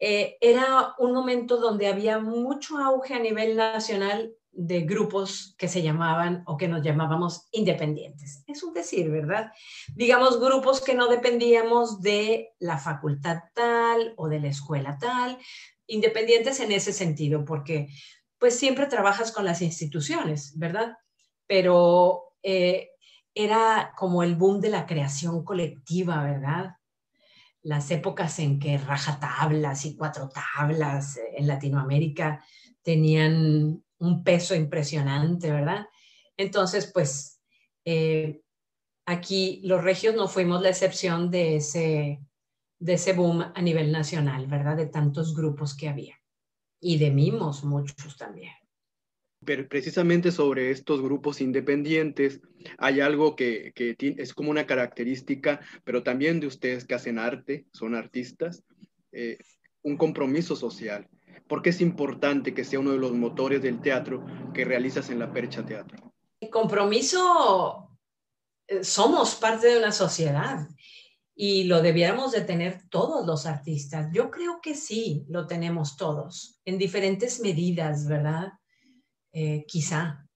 [0.00, 5.82] Eh, era un momento donde había mucho auge a nivel nacional de grupos que se
[5.82, 8.42] llamaban o que nos llamábamos independientes.
[8.46, 9.52] Es un decir, ¿verdad?
[9.94, 15.38] Digamos, grupos que no dependíamos de la facultad tal o de la escuela tal,
[15.86, 17.88] independientes en ese sentido, porque
[18.38, 20.96] pues siempre trabajas con las instituciones, ¿verdad?
[21.46, 22.90] Pero eh,
[23.34, 26.76] era como el boom de la creación colectiva, ¿verdad?
[27.62, 32.44] Las épocas en que rajatablas y cuatro tablas eh, en Latinoamérica
[32.82, 35.86] tenían un peso impresionante, ¿verdad?
[36.36, 37.40] Entonces, pues
[37.84, 38.42] eh,
[39.06, 42.20] aquí los regios no fuimos la excepción de ese,
[42.78, 44.76] de ese boom a nivel nacional, ¿verdad?
[44.76, 46.16] De tantos grupos que había.
[46.80, 48.52] Y de mimos muchos también.
[49.44, 52.40] Pero precisamente sobre estos grupos independientes
[52.76, 57.94] hay algo que, es como una característica, pero también de ustedes que hacen arte, son
[57.94, 58.64] artistas,
[59.12, 59.38] eh,
[59.82, 61.08] un compromiso social.
[61.46, 64.22] porque es importante que sea uno de los motores del teatro
[64.52, 66.12] que realizas en la Percha Teatro?
[66.40, 67.88] El compromiso,
[68.66, 70.68] eh, somos parte de una sociedad
[71.34, 74.10] y lo debiéramos de tener todos los artistas.
[74.12, 78.52] Yo creo que sí, lo tenemos todos, en diferentes medidas, ¿verdad?
[79.32, 80.26] Eh, quizá,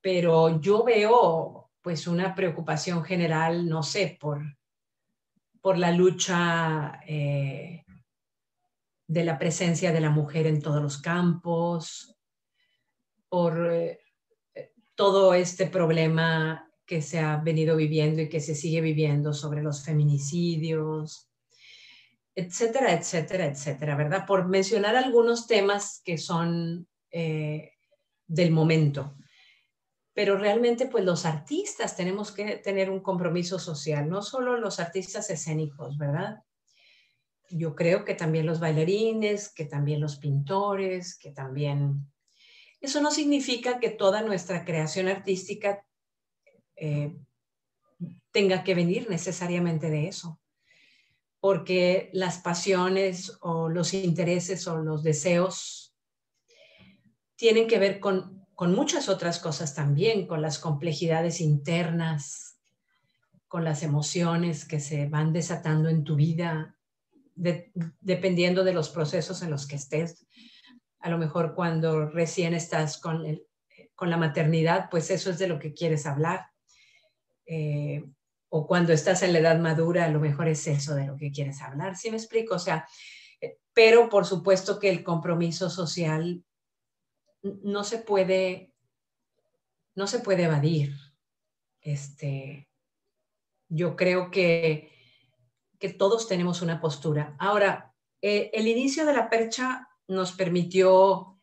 [0.00, 4.42] pero yo veo pues una preocupación general, no sé, por,
[5.60, 7.84] por la lucha eh,
[9.06, 12.16] de la presencia de la mujer en todos los campos,
[13.28, 14.00] por eh,
[14.96, 19.84] todo este problema que se ha venido viviendo y que se sigue viviendo sobre los
[19.84, 21.30] feminicidios,
[22.34, 24.26] etcétera, etcétera, etcétera, ¿verdad?
[24.26, 26.88] Por mencionar algunos temas que son
[28.30, 29.16] del momento.
[30.14, 35.30] Pero realmente, pues los artistas tenemos que tener un compromiso social, no solo los artistas
[35.30, 36.42] escénicos, ¿verdad?
[37.50, 42.06] Yo creo que también los bailarines, que también los pintores, que también...
[42.80, 45.84] Eso no significa que toda nuestra creación artística
[46.76, 47.16] eh,
[48.30, 50.40] tenga que venir necesariamente de eso,
[51.40, 55.79] porque las pasiones o los intereses o los deseos
[57.40, 62.58] tienen que ver con, muchas otras cosas también, con las complejidades internas,
[63.48, 66.76] con las emociones que se van desatando en tu vida,
[67.34, 70.26] dependiendo de los procesos en los que estés.
[70.98, 73.24] A lo mejor cuando recién estás con,
[73.94, 76.48] con la maternidad, pues eso es de lo que quieres hablar.
[77.46, 78.04] Eh,
[78.50, 81.32] o cuando estás en la edad madura, a lo mejor es eso de lo que
[81.32, 81.96] quieres hablar.
[81.96, 82.56] ¿Sí me explico?
[82.56, 82.86] O sea,
[83.40, 86.44] eh, pero por supuesto que el compromiso social
[87.42, 88.74] no se puede,
[89.94, 90.94] no se puede evadir.
[91.80, 92.68] Este,
[93.68, 94.90] yo creo que,
[95.78, 97.36] que todos tenemos una postura.
[97.38, 101.38] Ahora, eh, el inicio de la percha nos permitió,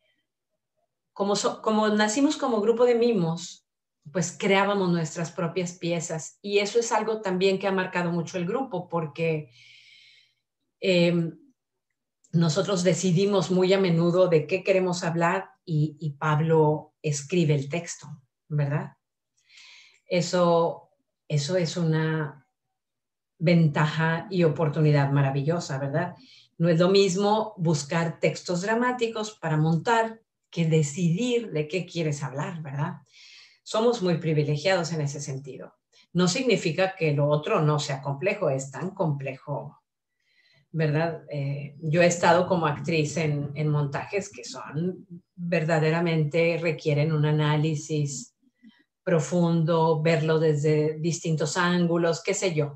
[1.14, 1.34] como,
[1.64, 3.68] como nacimos como grupo de mimos,
[4.12, 8.46] pues creábamos nuestras propias piezas y eso es algo también que ha marcado mucho el
[8.46, 9.52] grupo porque
[10.80, 11.38] em,
[12.32, 18.08] nosotros decidimos muy a menudo de qué queremos hablar y, Pablo escribe el texto,
[18.48, 18.94] ¿verdad?
[20.06, 20.90] Eso,
[21.28, 22.48] eso es una
[23.38, 26.16] ventaja y oportunidad maravillosa, ¿verdad?
[26.58, 32.62] No es lo mismo buscar textos dramáticos para montar que decidir de qué quieres hablar,
[32.62, 33.02] ¿verdad?
[33.63, 35.76] Somos muy privilegiados en ese sentido.
[36.13, 39.82] No significa que lo otro no sea complejo, es tan complejo
[40.78, 41.24] ¿verdad?
[41.32, 48.36] Eh, yo he estado como actriz en, montajes que son verdaderamente requieren un análisis
[49.04, 52.76] profundo, verlo desde distintos ángulos, qué sé yo.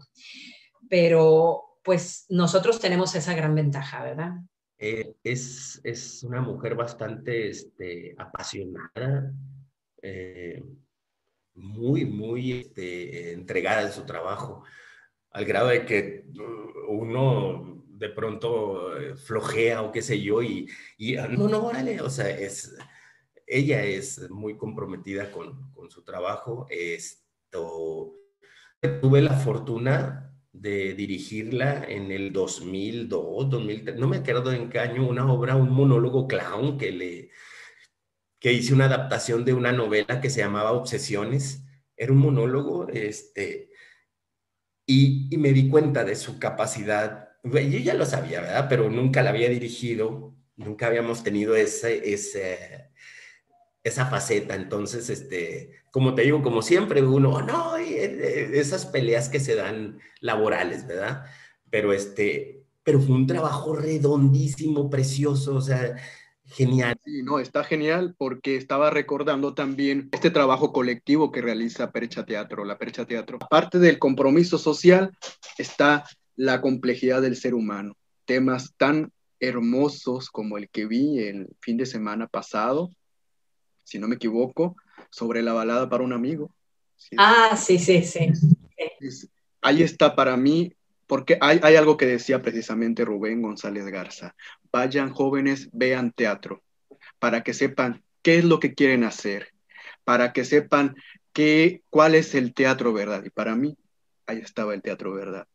[0.90, 4.32] Pero pues nosotros tenemos esa gran ventaja, ¿verdad?
[4.80, 9.32] Eh, es, es, una mujer bastante este, apasionada,
[10.02, 10.64] eh,
[11.54, 14.64] muy, muy este, entregada en su trabajo,
[15.30, 16.26] al grado de que
[16.88, 17.72] uno
[18.02, 22.10] de pronto eh, flojea o qué sé yo, y, y ah, no, no, órale, o
[22.10, 22.76] sea, es,
[23.46, 26.66] ella es muy comprometida con, con su trabajo.
[26.70, 28.16] Esto,
[29.02, 35.08] tuve la fortuna de dirigirla en el 2002, 2003, no me acuerdo en qué año,
[35.08, 37.30] una obra, un monólogo clown que le
[38.40, 41.64] que hice una adaptación de una novela que se llamaba Obsesiones.
[41.96, 43.70] Era un monólogo, este,
[44.88, 47.31] y, y me di cuenta de su capacidad.
[47.44, 48.68] Yo ya lo sabía, ¿verdad?
[48.70, 52.92] Pero nunca la había dirigido, nunca habíamos tenido ese, ese,
[53.84, 54.56] esa faceta.
[54.56, 60.86] Entonces, este, como te digo, como siempre, uno, no, esas peleas que se dan laborales,
[60.86, 61.26] ¿verdad?
[61.70, 65.96] Pero este, pero fue un trabajo redondísimo, precioso, o sea,
[66.46, 66.96] genial.
[67.04, 72.66] Sí, no, está genial porque estaba recordando también este trabajo colectivo que realiza Percha Teatro,
[72.66, 73.38] la Percha Teatro.
[73.42, 75.12] Aparte del compromiso social
[75.58, 76.06] está
[76.36, 77.98] la complejidad del ser humano.
[78.26, 82.92] Temas tan hermosos como el que vi el fin de semana pasado,
[83.84, 84.76] si no me equivoco,
[85.10, 86.54] sobre la balada para un amigo.
[87.18, 88.32] Ah, sí, sí, sí.
[89.62, 90.74] Ahí está para mí
[91.08, 94.34] porque hay, hay, algo que decía precisamente Rubén González Garza.
[94.72, 96.64] Vayan jóvenes, vean teatro,
[97.20, 99.50] para que sepan qué es lo que quieren hacer,
[100.06, 100.96] para que sepan
[101.34, 103.24] qué, cuál es el teatro verdad.
[103.26, 103.78] Y para mí,
[104.26, 105.48] ahí estaba el teatro verdad.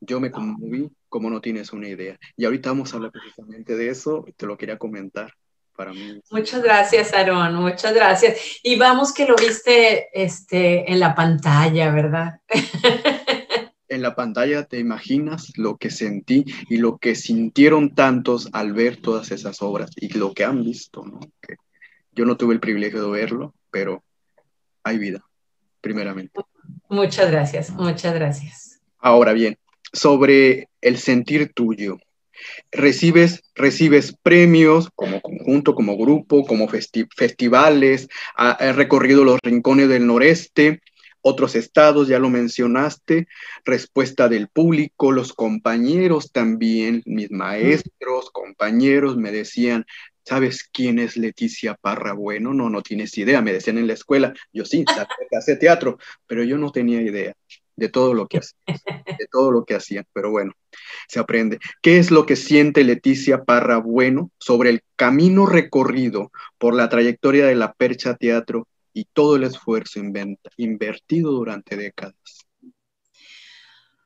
[0.00, 2.18] Yo me conmoví como no tienes una idea.
[2.36, 5.32] Y ahorita vamos a hablar precisamente de eso, y te lo quería comentar.
[5.74, 6.22] Para mí.
[6.30, 8.38] Muchas gracias, Aaron, muchas gracias.
[8.62, 12.40] Y vamos que lo viste este, en la pantalla, ¿verdad?
[13.88, 18.96] en la pantalla te imaginas lo que sentí y lo que sintieron tantos al ver
[18.96, 21.20] todas esas obras y lo que han visto, ¿no?
[21.40, 21.56] Que
[22.12, 24.02] yo no tuve el privilegio de verlo, pero
[24.82, 25.24] hay vida,
[25.80, 26.40] primeramente.
[26.88, 28.80] Muchas gracias, muchas gracias.
[28.98, 29.58] Ahora bien,
[29.92, 31.98] sobre el sentir tuyo.
[32.70, 40.80] Recibes, recibes premios como conjunto, como grupo, como festivales, ha recorrido los rincones del noreste,
[41.28, 43.26] otros estados, ya lo mencionaste,
[43.64, 49.86] respuesta del público, los compañeros también, mis maestros, compañeros me decían,
[50.24, 52.54] ¿sabes quién es Leticia Parra Bueno?
[52.54, 54.84] No, no tienes idea, me decían en la escuela, yo sí,
[55.36, 57.34] hace teatro, pero yo no tenía idea
[57.76, 58.78] de todo lo que hacían,
[59.18, 60.52] de todo lo que hacían, pero bueno,
[61.08, 61.58] se aprende.
[61.82, 67.46] ¿Qué es lo que siente Leticia Parra Bueno sobre el camino recorrido por la trayectoria
[67.46, 70.00] de la Percha Teatro y todo el esfuerzo
[70.56, 72.14] invertido durante décadas?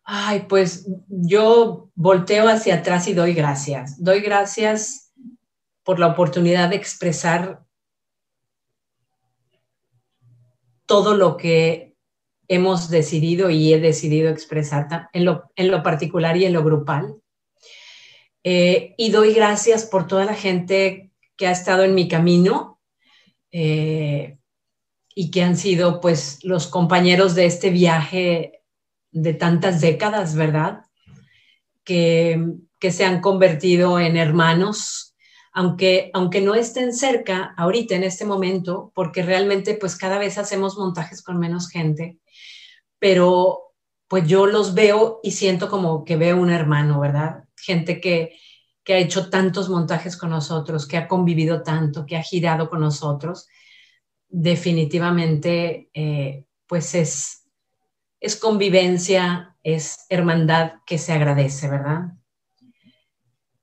[0.05, 4.03] Ay, pues yo volteo hacia atrás y doy gracias.
[4.03, 5.13] Doy gracias
[5.85, 7.63] por la oportunidad de expresar
[10.87, 11.90] todo lo que
[12.51, 17.15] hemos decidido y he decidido expresar en lo, en lo particular y en lo grupal.
[18.43, 22.81] Eh, y doy gracias por toda la gente que ha estado en mi camino.
[23.53, 24.37] Eh,
[25.15, 28.63] y que han sido pues los compañeros de este viaje
[29.11, 30.83] de tantas décadas, ¿verdad?
[31.85, 32.43] Que,
[32.79, 35.15] que se han convertido en hermanos,
[35.53, 40.79] aunque, aunque no estén cerca ahorita en este momento, porque realmente pues cada vez hacemos
[40.79, 42.19] montajes con menos gente,
[43.01, 43.75] pero
[44.07, 47.45] pues yo los veo y siento como que veo un hermano, ¿verdad?
[47.57, 48.37] Gente que,
[48.85, 52.81] que ha hecho tantos montajes con nosotros, que ha convivido tanto, que ha girado con
[52.81, 53.49] nosotros
[54.31, 57.49] definitivamente eh, pues es,
[58.21, 62.13] es convivencia, es hermandad que se agradece, ¿verdad?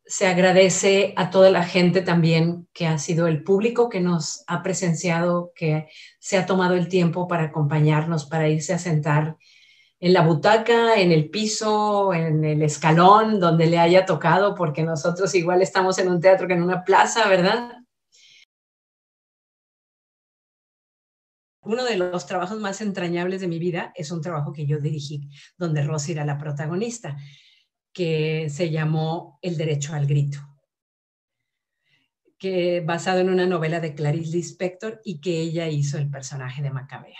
[0.07, 4.63] Se agradece a toda la gente también que ha sido el público que nos ha
[4.63, 5.87] presenciado, que
[6.19, 9.35] se ha tomado el tiempo para acompañarnos, para irse a sentar
[9.99, 15.33] en la butaca, en el piso, en el escalón, donde le haya tocado, porque nosotros
[15.35, 17.77] igual estamos en un teatro que en una plaza, ¿verdad?
[21.67, 25.29] uno de los trabajos más entrañables de mi vida es un trabajo que yo dirigí,
[25.57, 27.17] donde Rosy era la protagonista,
[27.97, 30.37] que se llamó El Derecho al Grito,
[32.37, 36.69] que basado en una novela de Clarice Lispector y que ella hizo el personaje de
[36.69, 37.17] Macabea.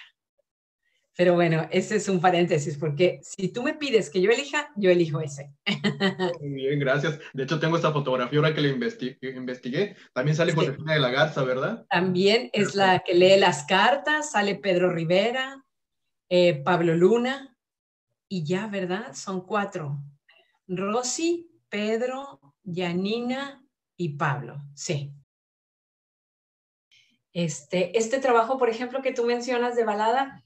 [1.15, 4.91] Pero bueno, ese es un paréntesis, porque si tú me pides que yo elija, yo
[4.91, 5.51] elijo ese.
[6.41, 7.19] Muy bien, gracias.
[7.33, 9.95] De hecho, tengo esta fotografía ahora que la investigué.
[10.13, 11.87] También sale Josefina de la Garza, ¿verdad?
[11.89, 15.65] También es la que lee las cartas, sale Pedro Rivera,
[16.29, 17.57] eh, Pablo Luna,
[18.29, 19.15] y ya, ¿verdad?
[19.15, 20.03] Son cuatro.
[20.67, 23.65] Rosy, Pedro, Yanina
[23.95, 25.13] y Pablo, sí.
[27.33, 30.43] Este, este trabajo, por ejemplo, que tú mencionas de balada,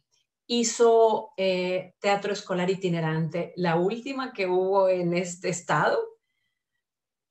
[0.48, 5.98] hizo eh, teatro escolar itinerante, la última que hubo en este estado,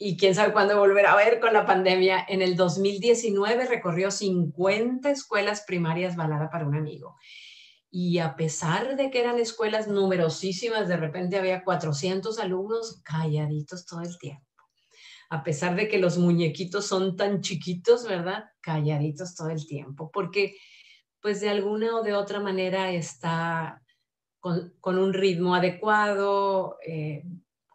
[0.02, 2.24] y quién sabe cuándo volverá a ver con la pandemia.
[2.26, 7.18] En el 2019 recorrió 50 escuelas primarias balada para un amigo.
[7.90, 14.02] Y a pesar de que eran escuelas numerosísimas, de repente había 400 alumnos calladitos todo
[14.02, 14.46] el tiempo.
[15.28, 18.44] A pesar de que los muñequitos son tan chiquitos, ¿verdad?
[18.60, 20.56] Calladitos todo el tiempo, porque
[21.20, 23.82] pues de alguna o de otra manera está
[24.40, 27.24] con, un ritmo adecuado, eh,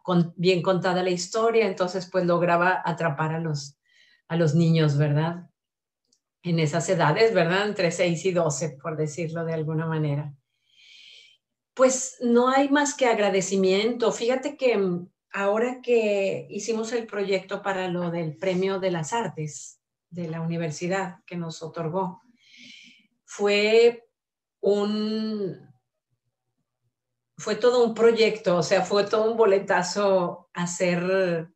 [0.02, 3.78] con, bien contada la historia, entonces pues lograba atrapar a los,
[4.28, 5.48] a los niños, ¿verdad?
[6.46, 7.66] En esas edades, ¿verdad?
[7.66, 10.32] Entre 6 y 12, por decirlo de alguna manera.
[11.74, 14.12] Pues no hay más que agradecimiento.
[14.12, 19.80] Fíjate que mm, ahora que hicimos el proyecto para lo del Premio de las Artes
[20.08, 22.22] de la universidad que nos otorgó,
[23.24, 24.08] fue
[24.60, 25.68] un,
[27.36, 31.50] fue todo un proyecto, o sea, fue todo un boletazo hacer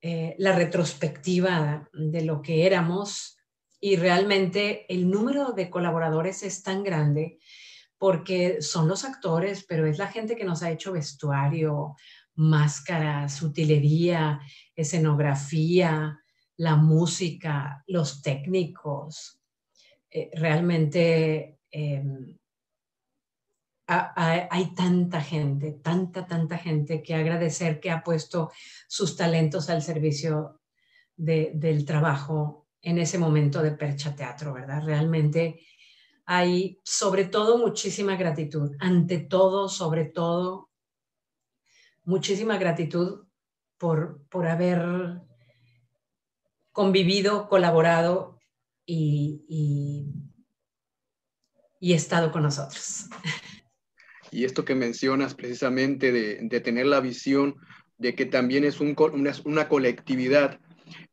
[0.00, 3.37] eh, la retrospectiva de lo que éramos
[3.80, 7.38] y realmente el número de colaboradores es tan grande
[7.96, 11.96] porque son los actores, pero es la gente que nos ha hecho vestuario,
[12.34, 14.40] máscaras, utilería,
[14.74, 16.20] escenografía,
[16.56, 19.40] la música, los técnicos.
[20.10, 22.38] Eh, realmente em,
[23.86, 28.52] hay tanta gente, tanta, tanta gente que agradecer que ha puesto
[28.86, 30.60] sus talentos al servicio
[31.16, 34.82] del trabajo en ese momento de Percha Teatro, ¿verdad?
[34.82, 35.60] Realmente
[36.24, 40.70] hay sobre todo muchísima gratitud, ante todo, sobre todo,
[42.04, 43.26] muchísima gratitud
[43.76, 45.20] por, por haber
[46.72, 48.38] convivido, colaborado
[48.86, 49.44] y,
[51.78, 53.04] y, estado con nosotros.
[54.30, 57.56] Y esto que mencionas precisamente de, tener la visión
[57.98, 58.96] de que también es un,
[59.44, 60.58] una, colectividad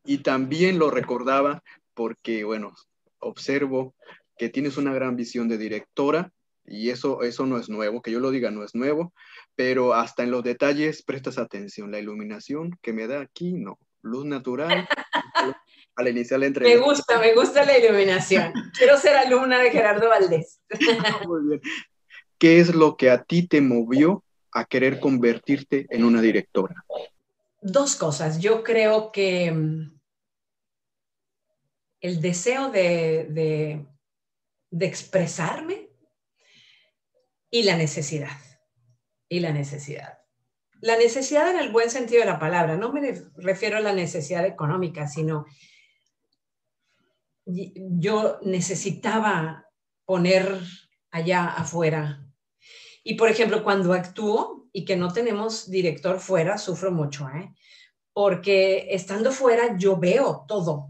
[0.03, 1.63] y también lo recordaba
[1.93, 2.73] porque, bueno,
[3.19, 3.95] observo
[4.37, 6.31] que tienes una gran visión de directora
[6.65, 9.13] y eso, eso no es nuevo, que yo lo diga no es nuevo,
[9.55, 11.91] pero hasta en los detalles prestas atención.
[11.91, 13.77] La iluminación que me da aquí, no.
[14.01, 14.87] Luz natural.
[15.95, 16.77] al iniciar la entrevista.
[16.77, 18.51] Me gusta, me gusta la iluminación.
[18.77, 20.59] Quiero ser alumna de Gerardo Valdés.
[21.27, 21.61] Muy bien.
[22.37, 26.75] ¿qué es lo que a ti te movió a querer convertirte en una directora?
[27.67, 28.39] Dos cosas.
[28.39, 29.99] Yo creo que mm,
[31.99, 33.87] el deseo de,
[34.79, 35.89] expresarme
[37.49, 38.37] y la necesidad.
[39.27, 40.19] Y la necesidad.
[40.79, 42.77] La necesidad en el buen sentido de la palabra.
[42.77, 45.47] No me refiero a la necesidad económica, sino
[47.45, 49.65] yo necesitaba
[50.05, 50.59] poner
[51.09, 52.25] allá afuera
[53.07, 57.55] y por ejemplo, cuando actúo y que no tenemos director fuera, sufro mucho, ¿eh?
[58.11, 60.89] Porque estando fuera yo veo todo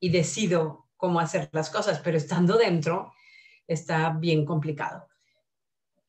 [0.00, 3.12] y decido cómo hacer las cosas, pero estando dentro
[3.68, 5.06] está bien complicado.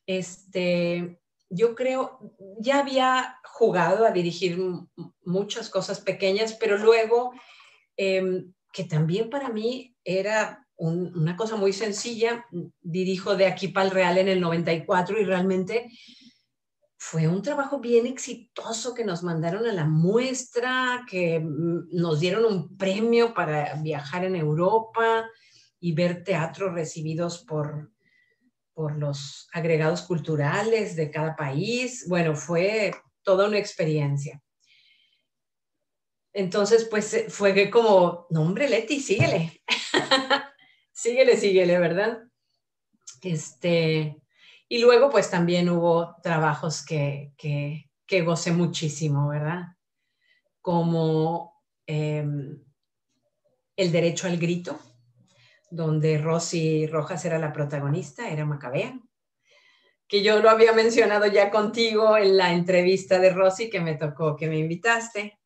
[0.05, 1.19] Este,
[1.49, 2.19] yo creo,
[2.57, 4.57] ya había jugado a dirigir
[5.25, 7.33] muchas cosas pequeñas, pero luego,
[7.97, 12.45] em, que también para mí era una cosa muy sencilla,
[12.79, 15.91] dirijo de aquí para el Real en el 94 y realmente
[16.97, 22.45] fue un trabajo bien exitoso que nos mandaron a la muestra, que mm, nos dieron
[22.45, 25.29] un premio para viajar en Europa
[25.79, 27.91] y ver teatros recibidos por,
[28.73, 32.05] por los agregados culturales de cada país.
[32.09, 34.41] Bueno, fue toda una experiencia.
[36.33, 39.61] Entonces, pues fue como, no hombre, Leti, síguele.
[40.91, 42.23] síguele, síguele, ¿verdad?
[43.21, 44.17] Este,
[44.69, 49.75] y luego pues también hubo trabajos que, que, que gocé muchísimo, ¿verdad?
[50.61, 52.63] Como em,
[53.75, 54.79] El derecho al grito,
[55.69, 58.99] donde Rosy Rojas era la protagonista, era Macabea,
[60.07, 64.35] que yo lo había mencionado ya contigo en la entrevista de Rosy que me tocó,
[64.35, 65.37] que me invitaste.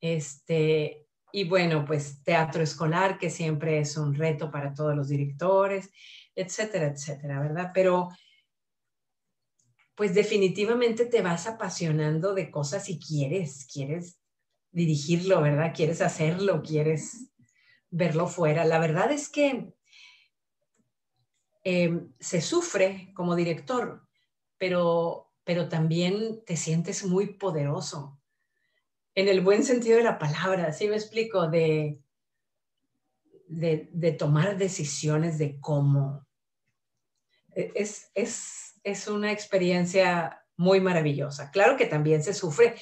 [0.00, 5.90] Este, y bueno, pues teatro escolar, que siempre es un reto para todos los directores,
[6.34, 7.72] etcétera, etcétera, ¿verdad?
[7.74, 8.08] Pero
[10.00, 14.18] pues definitivamente te vas apasionando de cosas y quieres, quieres
[14.70, 15.74] dirigirlo, ¿verdad?
[15.76, 17.30] Quieres hacerlo, quieres
[17.90, 18.64] verlo fuera.
[18.64, 19.74] La verdad es que
[21.64, 24.08] em, se sufre como director,
[24.56, 28.22] pero, pero también te sientes muy poderoso
[29.14, 31.46] en el buen sentido de la palabra, ¿sí me explico?
[31.48, 32.00] De,
[33.48, 36.26] de, tomar decisiones de cómo.
[37.54, 41.50] E, es, es, es una experiencia muy maravillosa.
[41.50, 42.74] Claro que también se sufre,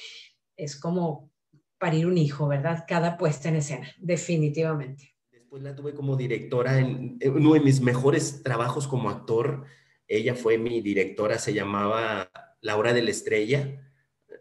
[0.55, 1.31] es como
[1.77, 2.85] parir un hijo, ¿verdad?
[2.87, 5.15] Cada puesta en escena, definitivamente.
[5.31, 9.65] Después la tuve como directora en uno de mis mejores trabajos como actor.
[10.07, 12.29] Ella fue mi directora, se llamaba
[12.61, 13.81] Laura de la Estrella,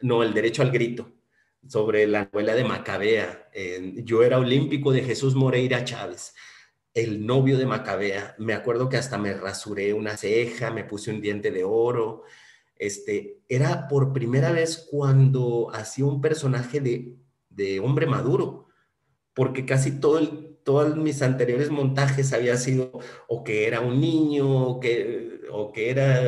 [0.03, 1.13] no, El Derecho al Grito
[1.67, 3.51] sobre la novela de Macabea.
[4.05, 6.35] yo era olímpico de Jesús Moreira Chávez.
[6.95, 8.35] El novio de Macabea.
[8.39, 12.25] Me acuerdo que hasta me rasuré una ceja, me puse un diente de oro.
[12.77, 17.17] Este, era por primera vez cuando hacía un personaje de,
[17.51, 18.69] de hombre maduro,
[19.35, 22.93] porque casi todo todos mis anteriores montajes había sido
[23.27, 26.23] o que era un niño, o que, o que era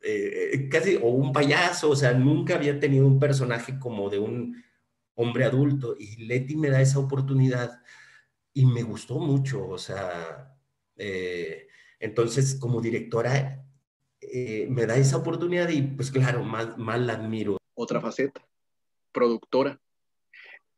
[0.00, 4.62] eh, casi, o un payaso, o sea, nunca había tenido un personaje como de un
[5.16, 7.82] hombre adulto y Leti me da esa oportunidad
[8.58, 10.52] y me gustó mucho, o sea,
[10.96, 11.68] eh,
[12.00, 13.64] entonces como directora
[14.20, 17.56] eh, me da esa oportunidad y pues claro, más, más la admiro.
[17.74, 18.44] Otra faceta,
[19.12, 19.80] productora,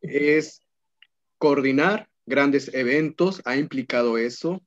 [0.02, 0.60] es
[1.38, 4.60] coordinar grandes eventos, ha implicado eso,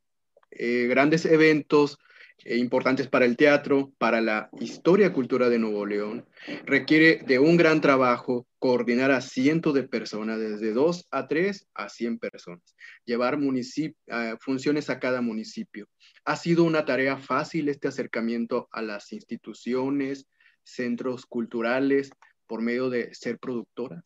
[0.49, 1.97] grandes eventos eh,
[2.46, 6.28] importantes para el teatro, para la historia cultura de Nuevo León.
[6.66, 11.89] Requiere de un gran trabajo coordinar a cientos de personas, desde dos a tres a
[11.89, 12.76] cien personas,
[13.06, 13.38] llevar
[14.39, 15.88] funciones a cada municipio.
[16.26, 20.28] ¿Ha sido una tarea fácil este acercamiento a las instituciones,
[20.64, 22.12] centros culturales,
[22.48, 24.02] por medio de ser productora?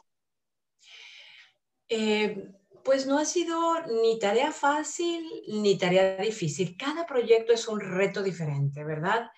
[1.89, 2.51] Eh,
[2.87, 3.59] pues no ha sido
[4.01, 6.77] ni tarea fácil ni tarea difícil.
[6.77, 9.29] Cada proyecto es un reto diferente, ¿verdad?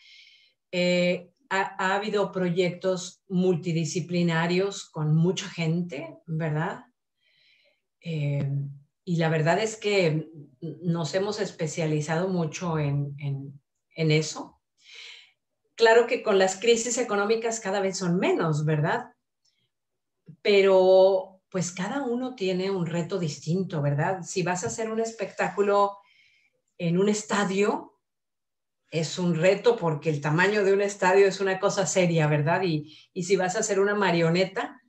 [0.72, 6.84] Eh, ha, habido proyectos multidisciplinarios con mucha gente, ¿verdad?
[8.02, 8.48] Eh,
[9.04, 10.30] y la verdad es que
[10.62, 14.62] nos hemos especializado mucho en, en eso.
[15.74, 19.12] Claro que con las crisis económicas cada vez son menos, ¿verdad?
[20.44, 24.22] Pero pues cada uno tiene un reto distinto, ¿verdad?
[24.24, 25.98] Si vas a hacer un espectáculo
[26.78, 28.00] en un estadio,
[28.92, 32.62] es un reto porque el tamaño de un estadio es una cosa seria, ¿verdad?
[32.64, 34.82] Y, si vas a hacer una marioneta,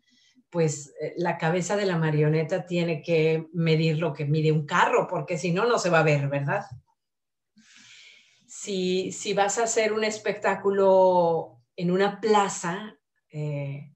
[0.51, 5.07] pues eh, la cabeza de la marioneta tiene que medir lo que mide un carro,
[5.09, 6.65] porque si no, no se va a ver, ¿verdad?
[8.47, 12.99] Si, si vas a hacer un espectáculo en una plaza,
[13.31, 13.95] eh,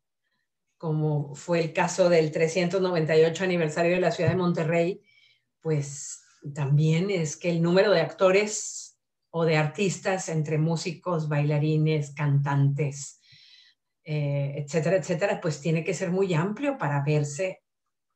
[0.84, 5.00] como fue el caso del 398 aniversario de la ciudad de Monterrey,
[5.62, 6.22] pues
[6.54, 13.18] también es que el número de actores o de artistas entre músicos, bailarines, cantantes,
[14.04, 17.62] eh, etcétera, etcétera, pues tiene que ser muy amplio para verse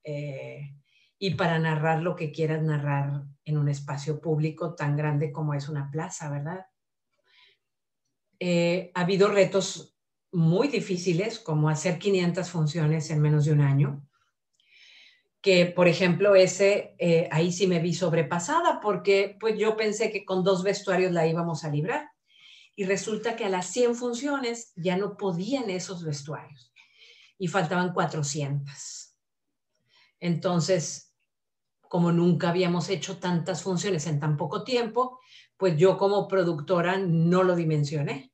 [0.05, 0.75] eh,
[1.19, 5.71] y para narrar lo que quieras narrar en un espacio público tan grande como es
[5.71, 6.67] una plaza, ¿verdad?
[8.39, 9.98] Eh, ha habido retos
[10.33, 14.07] muy difíciles, como hacer 500 funciones en menos de un año,
[15.41, 20.25] que por ejemplo ese, eh, ahí sí me vi sobrepasada porque pues yo pensé que
[20.25, 22.11] con dos vestuarios la íbamos a librar
[22.75, 26.73] y resulta que a las 100 funciones ya no podían esos vestuarios
[27.39, 29.15] y faltaban 400.
[30.21, 31.15] Entonces,
[31.81, 35.21] como nunca habíamos hecho tantas funciones en tan poco tiempo,
[35.57, 38.33] pues yo como productora no lo dimensioné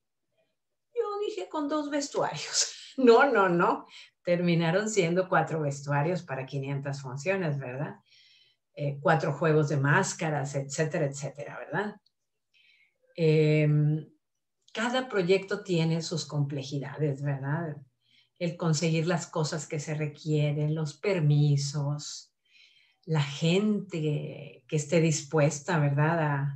[1.54, 2.72] con dos vestuarios.
[2.96, 3.86] No, no, no.
[4.24, 7.96] Terminaron siendo cuatro vestuarios para 500 funciones, ¿verdad?
[8.76, 11.96] Eh, cuatro juegos de máscaras, etcétera, etcétera, ¿verdad?
[13.16, 14.08] Em,
[14.72, 17.78] cada proyecto tiene sus complejidades, ¿verdad?
[18.38, 22.32] El conseguir las cosas que se requieren, los permisos,
[23.06, 26.46] la gente que esté dispuesta, ¿verdad?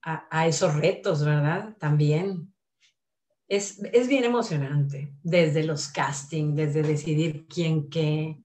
[0.00, 1.76] A, a esos retos, ¿verdad?
[1.78, 2.55] También
[3.48, 8.42] es, bien emocionante, desde los castings, desde decidir quién qué.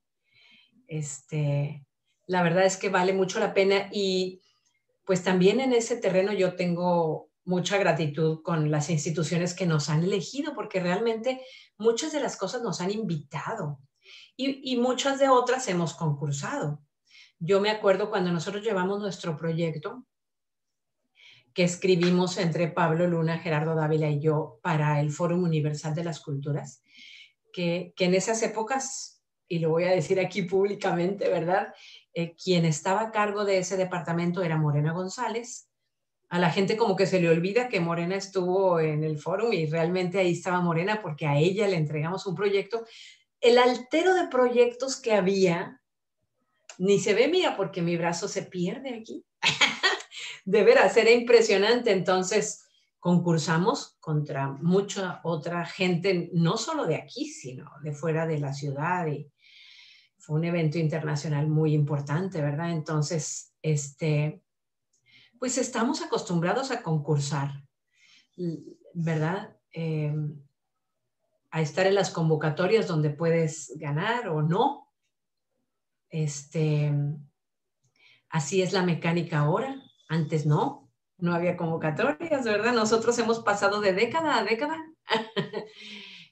[0.88, 1.86] Este,
[2.28, 4.42] la verdad es que vale mucho la pena y
[5.06, 10.04] pues también en ese terreno yo tengo mucha gratitud con las instituciones que nos han
[10.04, 11.42] elegido, porque realmente
[11.78, 13.80] muchas de las cosas nos han invitado
[14.38, 16.84] y, y muchas de otras hemos concursado.
[17.40, 20.06] Yo me acuerdo cuando nosotros llevamos nuestro proyecto,
[21.54, 26.20] que escribimos entre Pablo Luna, Gerardo Dávila y yo para el Fórum Universal de las
[26.20, 26.82] Culturas,
[27.52, 31.74] que, en esas épocas, y lo voy a decir aquí públicamente, ¿verdad?
[32.14, 35.68] Eh, quien estaba a cargo de ese departamento era Morena González.
[36.30, 39.66] A la gente como que se le olvida que Morena estuvo en el fórum y
[39.66, 42.86] realmente ahí estaba Morena porque a ella le entregamos un proyecto.
[43.42, 45.82] El altero de proyectos que había,
[46.78, 49.26] ni se ve, mira, porque mi brazo se pierde aquí.
[50.46, 51.92] de veras, era impresionante.
[51.92, 52.68] Entonces,
[53.00, 59.08] concursamos contra mucha otra gente, no solo de aquí, sino de fuera de la ciudad.
[59.08, 59.32] Y
[60.18, 62.72] fue un evento internacional muy importante, ¿verdad?
[62.72, 64.44] Entonces, este,
[65.40, 67.64] pues estamos acostumbrados a concursar,
[68.94, 69.58] ¿verdad?
[69.72, 70.40] Em,
[71.50, 74.88] a estar en las convocatorias donde puedes ganar o no.
[76.10, 76.94] Este,
[78.32, 79.81] Así es la mecánica ahora,
[80.12, 82.74] antes no, no había convocatorias, ¿verdad?
[82.74, 84.78] Nosotros hemos pasado de década a década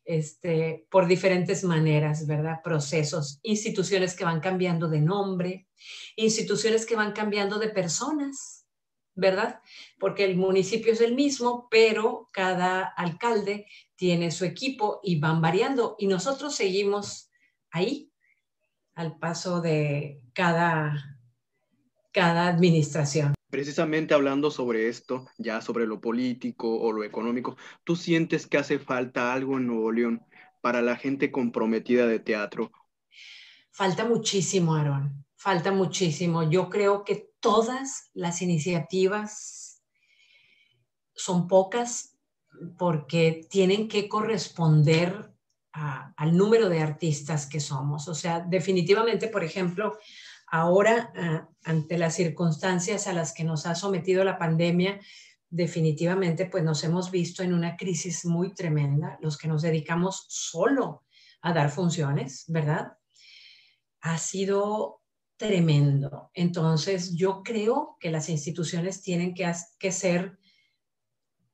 [0.04, 2.60] este, por diferentes maneras, ¿verdad?
[2.62, 5.70] Procesos, instituciones que van cambiando de nombre,
[6.18, 8.66] instituciones que van cambiando de personas,
[9.16, 9.62] ¿verdad?
[9.98, 13.66] Porque el municipio es el mismo, pero cada alcalde
[13.96, 17.30] tiene su equipo y van variando y nosotros seguimos
[17.72, 18.12] ahí
[18.94, 21.18] al paso de cada,
[22.12, 23.39] cada administración.
[23.50, 28.78] Precisamente hablando sobre esto, ya sobre lo político o lo económico, ¿tú sientes que hace
[28.78, 30.24] falta algo en Nuevo León
[30.62, 32.72] para la gente comprometida de teatro?
[33.72, 36.50] Falta muchísimo, Aaron, falta muchísimo.
[36.50, 39.82] Yo creo que todas las iniciativas
[41.16, 42.18] son pocas
[42.78, 45.32] porque tienen que corresponder
[45.72, 48.08] al número de artistas que somos.
[48.08, 49.98] O sea, definitivamente, por ejemplo,
[50.52, 55.00] ahora, ah, ante las circunstancias a las que nos ha sometido la pandemia,
[55.50, 61.06] definitivamente, pues nos hemos visto en una crisis muy tremenda, los que nos dedicamos solo
[61.42, 62.94] a dar funciones, ¿verdad?
[64.02, 65.02] Ha sido
[65.38, 66.30] tremendo.
[66.34, 70.38] Entonces, yo creo que las instituciones tienen que, que ser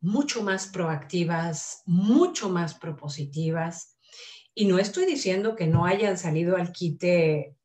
[0.02, 3.98] mucho más proactivas, mucho más propositivas.
[4.54, 7.56] Y no estoy diciendo que no hayan salido al quite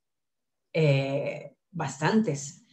[0.72, 2.64] eh, bastantes,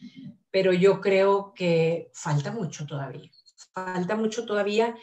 [0.52, 3.30] pero yo creo que falta mucho todavía.
[3.74, 4.96] Falta mucho todavía.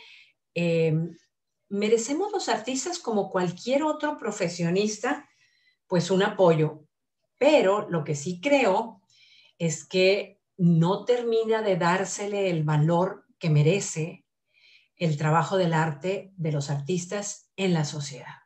[0.55, 1.17] Em,
[1.69, 5.29] merecemos los artistas como cualquier otro profesionista,
[5.87, 6.87] pues un apoyo,
[7.39, 9.03] pero lo que sí creo
[9.59, 14.25] es que no termina de dársele el valor que merece
[14.97, 18.37] el trabajo del arte de los artistas en la sociedad.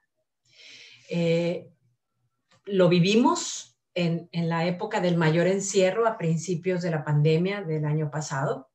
[1.10, 1.70] Eh,
[2.64, 8.10] lo vivimos en, la época del mayor encierro a principios de la pandemia del año
[8.10, 8.70] pasado,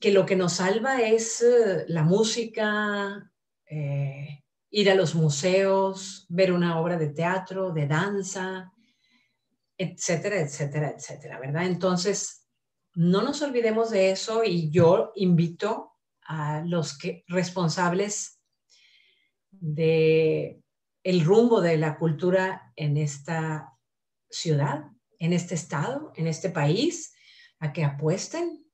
[0.00, 3.30] que lo que nos salva es eh, la música,
[3.66, 8.72] eh, ir a los museos, ver una obra de teatro, de danza,
[9.78, 11.66] etcétera, etcétera, etcétera, ¿verdad?
[11.66, 12.48] Entonces,
[12.94, 15.92] no nos olvidemos de eso y yo invito
[16.22, 18.40] a los que, responsables
[19.52, 20.61] de
[21.02, 23.72] el rumbo de la cultura en esta
[24.30, 24.84] ciudad,
[25.18, 27.14] en este estado, en este país,
[27.58, 28.64] a que apuesten,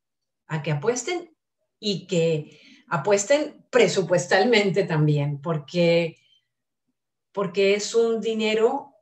[0.47, 1.35] a que apuesten
[1.79, 6.16] y que apuesten presupuestalmente también, porque,
[7.33, 8.95] porque es un dinero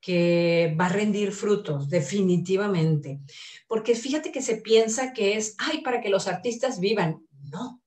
[0.00, 3.20] que va a rendir frutos, definitivamente.
[3.68, 7.24] Porque fíjate que se piensa que es, ay, para que los artistas vivan.
[7.50, 7.81] No,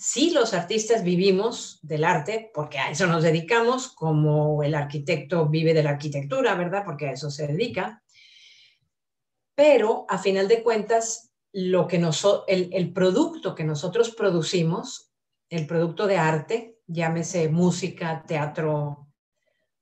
[0.00, 5.74] Sí, los artistas vivimos del arte, porque a eso nos dedicamos, como el arquitecto vive
[5.74, 6.84] de la arquitectura, ¿verdad?
[6.84, 8.00] Porque a eso se dedica.
[9.56, 12.00] Pero a final de cuentas, lo que
[12.46, 15.10] el, el producto que nosotros producimos,
[15.48, 19.08] el producto de arte, llámese música, teatro,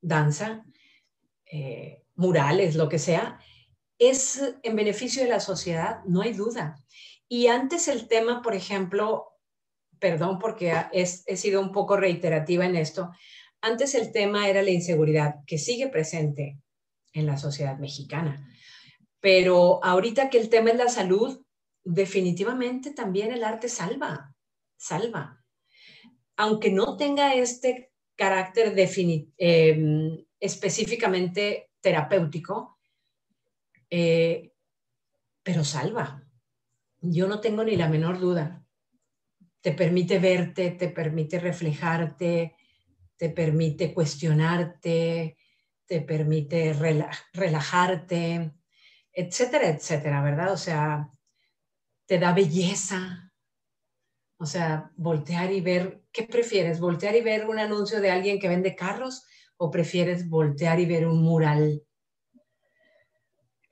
[0.01, 0.65] danza,
[1.45, 3.39] eh, murales, lo que sea,
[3.99, 6.83] es en beneficio de la sociedad, no hay duda.
[7.27, 9.36] Y antes el tema, por ejemplo,
[9.99, 13.11] perdón porque he sido un poco reiterativa en esto,
[13.61, 16.59] antes el tema era la inseguridad, que sigue presente
[17.13, 18.47] en la sociedad mexicana.
[19.19, 21.43] Pero ahorita que el tema es la salud,
[21.83, 24.35] definitivamente también el arte salva,
[24.75, 25.43] salva.
[26.35, 28.75] Aunque no tenga este carácter
[29.37, 32.77] em, específicamente terapéutico,
[33.89, 34.53] eh,
[35.41, 36.23] pero salva.
[37.01, 38.66] Yo no tengo ni la menor duda
[39.67, 42.55] te permite verte, te permite reflejarte,
[43.17, 45.35] te permite cuestionarte,
[45.85, 46.71] te permite
[47.33, 48.53] relajarte,
[49.11, 50.53] etcétera, etcétera, ¿verdad?
[50.53, 51.09] O sea,
[52.05, 53.33] te da belleza.
[54.39, 56.79] O sea, voltear y ver, ¿qué prefieres?
[56.79, 59.25] ¿Voltear y ver un anuncio de alguien que vende carros
[59.57, 61.83] o prefieres voltear y ver un mural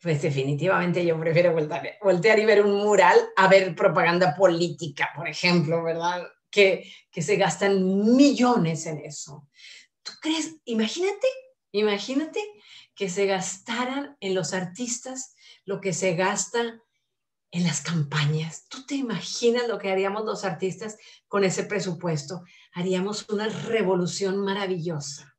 [0.05, 1.51] pues definitivamente yo prefiero
[1.99, 6.27] voltear, y ver un mural a ver propaganda política, por ejemplo, ¿verdad?
[6.51, 9.49] Que, que se gastan millones en eso.
[10.03, 10.57] ¿Tú crees?
[10.65, 11.27] Imagínate,
[11.71, 12.39] imagínate
[12.93, 15.33] que se gastaran en los artistas
[15.65, 16.79] lo que se gasta
[17.49, 18.67] en las campañas.
[18.69, 20.97] ¿Tú te imaginas lo que haríamos los artistas
[21.27, 22.43] con ese presupuesto?
[22.73, 25.35] Haríamos una revolución maravillosa.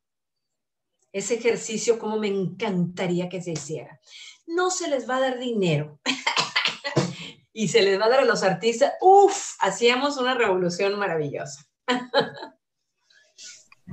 [1.13, 4.01] Ese ejercicio, como me encantaría que se hiciera
[4.47, 5.99] no se les va a dar dinero.
[7.53, 11.65] y se les va a dar a los artistas, uff, hacíamos una revolución maravillosa.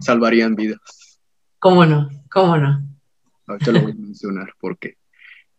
[0.00, 1.20] Salvarían vidas.
[1.58, 2.08] ¿Cómo no?
[2.30, 2.82] ¿Cómo no?
[3.46, 4.96] Ahorita lo voy a mencionar porque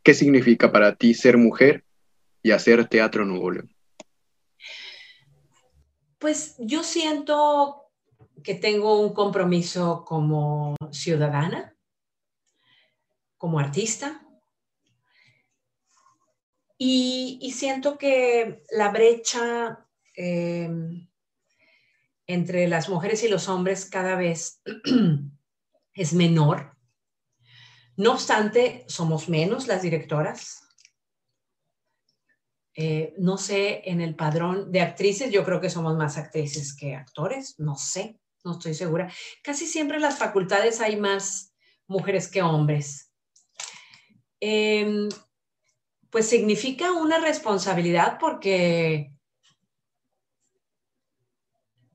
[0.06, 1.84] ¿Qué significa para ti ser mujer
[2.44, 3.76] y hacer teatro Nuevo León?
[6.20, 7.90] Pues yo siento
[8.44, 11.76] que tengo un compromiso como ciudadana,
[13.38, 14.24] como artista,
[16.78, 20.70] y, siento que la brecha eh,
[22.28, 24.62] entre las mujeres y los hombres cada vez
[25.94, 26.76] es menor.
[27.98, 30.64] No obstante, somos menos las directoras.
[32.78, 36.94] Eh, no sé, en el padrón de actrices, yo creo que somos más actrices que
[36.94, 39.10] actores, no sé, no estoy segura.
[39.42, 41.56] Casi siempre en las facultades hay más
[41.88, 43.14] mujeres que hombres.
[44.42, 45.08] Em,
[46.16, 49.12] pues significa una responsabilidad porque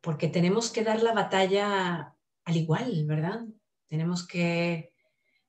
[0.03, 2.15] porque tenemos que dar la batalla
[2.45, 3.47] al igual, ¿verdad?
[3.87, 4.93] Tenemos que,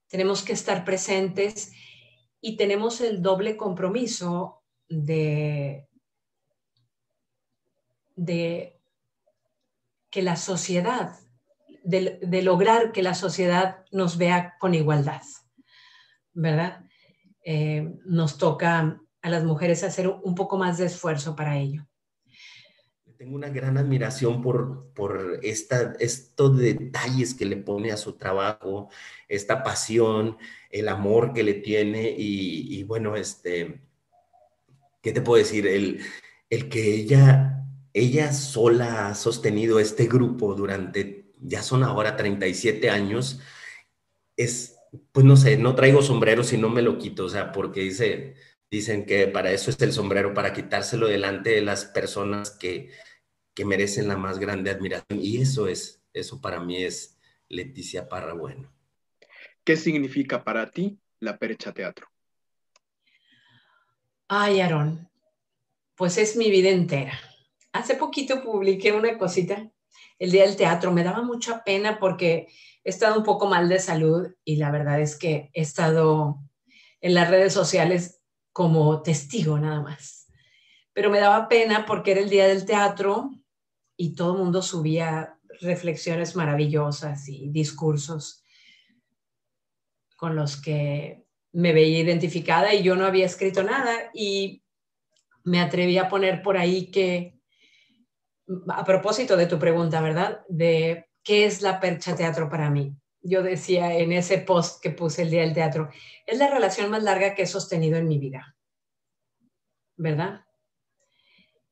[0.07, 1.73] tenemos que estar presentes
[2.39, 5.89] y tenemos el doble compromiso de,
[8.15, 8.79] de
[10.09, 11.19] que la sociedad,
[11.83, 15.23] de, lograr que la sociedad nos vea con igualdad,
[16.31, 16.85] ¿verdad?
[17.43, 21.87] Eh, nos toca a las mujeres hacer un poco más de esfuerzo para ello
[23.21, 28.89] tengo una gran admiración por, por esta, estos detalles que le pone a su trabajo,
[29.27, 30.39] esta pasión,
[30.71, 33.79] el amor que le tiene y, bueno, este,
[35.03, 35.67] ¿qué te puedo decir?
[35.67, 36.01] El,
[36.49, 37.63] el que ella,
[37.93, 43.39] ella sola ha sostenido este grupo durante, ya son ahora 37 años,
[44.35, 44.77] es,
[45.11, 48.35] pues no sé, no traigo sombrero si no me lo quito, o sea, porque dice,
[48.69, 52.91] dicen que para eso es el sombrero, para quitárselo delante de las personas que
[53.53, 55.19] que merecen la más grande admiración.
[55.21, 57.17] Y eso es, eso para mí es
[57.47, 58.71] Leticia Parra Bueno.
[59.63, 62.07] ¿Qué significa para ti la Percha Teatro?
[64.27, 65.09] Ay, Aarón,
[65.95, 67.19] pues es mi vida entera.
[67.73, 69.69] Hace poquito publiqué una cosita,
[70.17, 70.91] el Día del Teatro.
[70.91, 72.47] Me daba mucha pena porque
[72.83, 76.39] he estado un poco mal de salud y la verdad es que he estado
[76.99, 78.21] en las redes sociales
[78.51, 80.27] como testigo nada más.
[80.93, 83.31] Pero me daba pena porque era el Día del Teatro
[83.95, 88.43] y todo el mundo subía reflexiones maravillosas y discursos
[90.17, 91.23] con los que
[91.53, 94.63] me veía identificada y yo no había escrito nada y
[95.43, 97.39] me atreví a poner por ahí que,
[98.69, 100.41] a propósito de tu pregunta, ¿verdad?
[100.47, 102.95] De qué es la percha teatro para mí.
[103.21, 105.89] Yo decía en ese post que puse el día del teatro,
[106.25, 108.55] es la relación más larga que he sostenido en mi vida,
[109.95, 110.45] ¿verdad?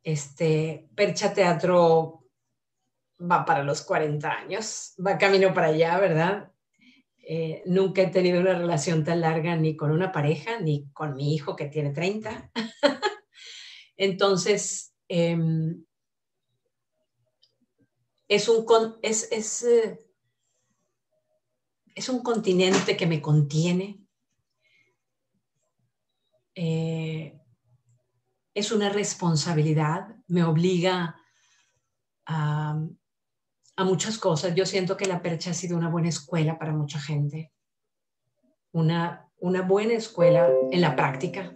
[0.03, 2.19] Este, percha teatro
[3.19, 6.51] va para los 40 años, va camino para allá, ¿verdad?
[7.17, 11.33] Eh, nunca he tenido una relación tan larga ni con una pareja, ni con mi
[11.35, 12.51] hijo que tiene 30.
[13.97, 15.83] Entonces, em,
[18.29, 18.65] es, un
[19.01, 19.99] es, es, eh,
[21.95, 23.99] es, un continente que me contiene.
[26.53, 27.37] Eh,
[28.53, 31.19] es una responsabilidad, me obliga
[32.25, 32.79] a,
[33.75, 34.53] a muchas cosas.
[34.53, 37.51] Yo siento que la percha ha sido una buena escuela para mucha gente,
[38.71, 41.55] una, una buena escuela en la práctica,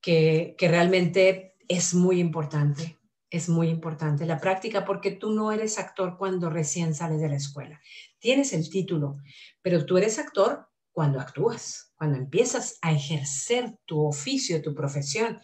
[0.00, 2.99] que, que realmente es muy importante,
[3.30, 7.36] es muy importante la práctica porque tú no eres actor cuando recién sales de la
[7.36, 7.80] escuela.
[8.18, 9.18] Tienes el título,
[9.62, 15.40] pero tú eres actor cuando actúas, cuando empiezas a ejercer tu oficio, tu profesión.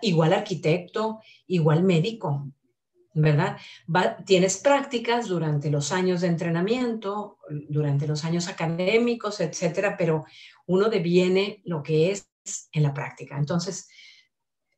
[0.00, 2.52] Igual arquitecto, igual médico,
[3.14, 3.56] ¿verdad?
[4.24, 7.38] tienes prácticas durante los años de entrenamiento,
[7.68, 10.24] durante los años académicos, etcétera, pero
[10.66, 12.30] uno deviene lo que es
[12.72, 13.36] en la práctica.
[13.36, 13.88] Entonces,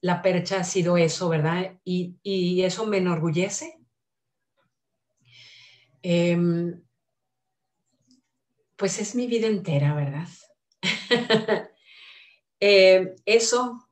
[0.03, 1.78] la percha ha sido eso, ¿verdad?
[1.84, 3.78] Y, eso me enorgullece.
[6.03, 6.82] Em,
[8.76, 10.28] pues es mi vida entera, ¿verdad?
[12.64, 13.88] Eh, eso,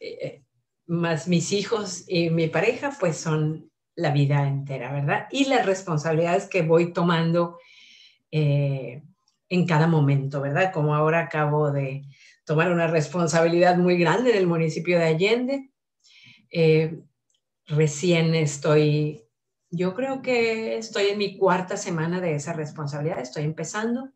[0.00, 0.42] eh,
[0.86, 5.26] más mis hijos y mi pareja, pues son la vida entera, ¿verdad?
[5.30, 7.58] Y las responsabilidades que voy tomando
[8.30, 9.02] eh,
[9.50, 10.72] en cada momento, ¿verdad?
[10.72, 12.04] Como ahora acabo de
[12.46, 15.70] tomar una responsabilidad muy grande en el municipio de Allende.
[16.50, 17.02] Eh,
[17.66, 19.24] recién estoy,
[19.68, 24.12] yo creo que estoy en mi cuarta semana de esa responsabilidad, estoy empezando.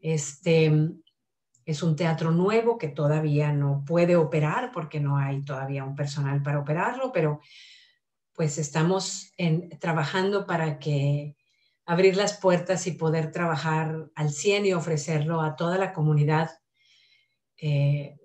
[0.00, 0.70] Este
[1.64, 6.42] es un teatro nuevo que todavía no puede operar porque no hay todavía un personal
[6.42, 7.40] para operarlo, pero
[8.34, 9.32] pues estamos
[9.80, 11.36] trabajando para que
[11.86, 16.59] abrir las puertas y poder trabajar al 100 y ofrecerlo a toda la comunidad
[17.60, 18.16] eh,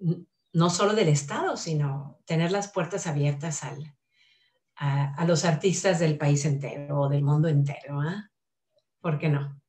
[0.53, 3.61] no solo del Estado, sino tener las puertas abiertas
[4.77, 7.99] a, los artistas del país entero o del mundo entero.
[8.01, 8.29] ¿ah?
[9.01, 9.59] ¿Por qué no?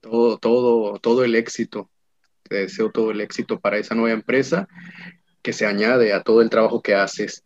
[0.00, 1.90] Todo, todo, todo el éxito.
[2.42, 4.68] Te deseo todo el éxito para esa nueva empresa
[5.42, 7.42] que se añade a todo el trabajo que haces.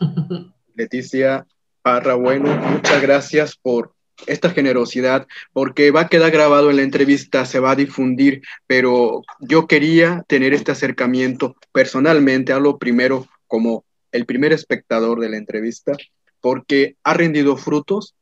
[0.74, 1.46] Leticia
[1.82, 3.94] Parra, bueno, muchas gracias por
[4.26, 9.22] esta generosidad, porque va a quedar grabado en la entrevista, se va a difundir, pero
[9.40, 15.92] yo quería tener este acercamiento personalmente, hablo primero como el primer espectador de la entrevista,
[16.40, 18.14] porque ha rendido frutos,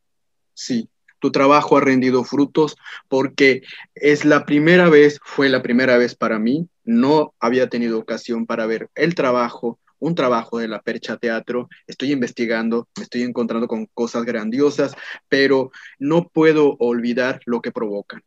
[0.54, 0.88] sí,
[1.18, 2.76] tu trabajo ha rendido frutos
[3.08, 3.62] porque
[3.94, 8.66] es la primera vez, fue la primera vez para mí, no había tenido ocasión para
[8.66, 13.86] ver el trabajo, un trabajo de la Percha Teatro, estoy investigando, me estoy encontrando con
[13.86, 14.94] cosas grandiosas,
[15.28, 18.22] pero no puedo olvidar lo que provocan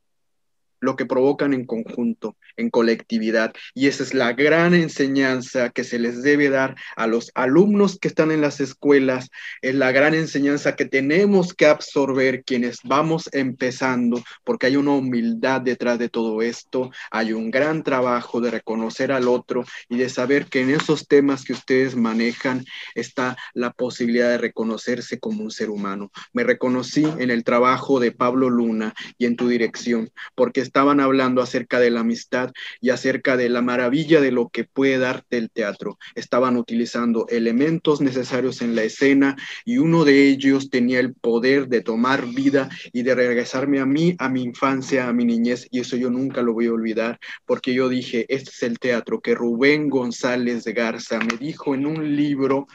[0.82, 3.54] lo que provocan en conjunto, en colectividad.
[3.74, 8.08] Y esa es la gran enseñanza que se les debe dar a los alumnos que
[8.08, 9.30] están en las escuelas,
[9.62, 15.62] es la gran enseñanza que tenemos que absorber quienes vamos empezando, porque hay una humildad
[15.62, 20.48] detrás de todo esto, hay un gran trabajo de reconocer al otro y de saber
[20.48, 22.66] que en esos temas que ustedes manejan
[22.96, 26.12] está la posibilidad de reconocerse como un ser humano.
[26.34, 31.42] Me reconocí en el trabajo de Pablo Luna y en tu dirección, porque estaban hablando
[31.42, 35.52] acerca de la amistad y acerca de la maravilla de lo que puede darte el
[35.52, 35.98] teatro.
[36.16, 41.82] Estaban utilizando elementos necesarios en la escena y uno de ellos tenía el poder de
[41.82, 45.98] tomar vida y de regresarme a mí, a mi infancia, a mi niñez, y eso
[45.98, 49.90] yo nunca lo voy a olvidar, porque yo dije, este es el teatro que Rubén
[49.90, 52.66] González de Garza me dijo en un libro,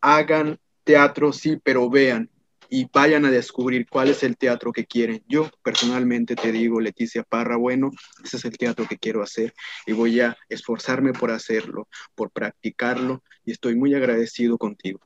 [0.00, 2.30] hagan teatro, sí, pero vean,
[2.72, 5.22] y vayan a descubrir cuál es el teatro que quieren.
[5.28, 7.90] Yo personalmente te digo, Leticia Parra, bueno,
[8.24, 9.52] ese es el teatro que quiero hacer
[9.84, 15.00] y voy a esforzarme por hacerlo, por practicarlo y estoy muy agradecido contigo.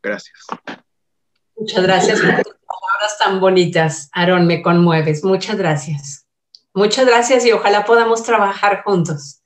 [0.00, 0.38] Gracias.
[1.56, 4.08] Muchas gracias por tus palabras tan bonitas.
[4.12, 5.24] Aaron, me conmueves.
[5.24, 6.28] Muchas gracias.
[6.74, 9.42] Muchas gracias y ojalá podamos trabajar juntos.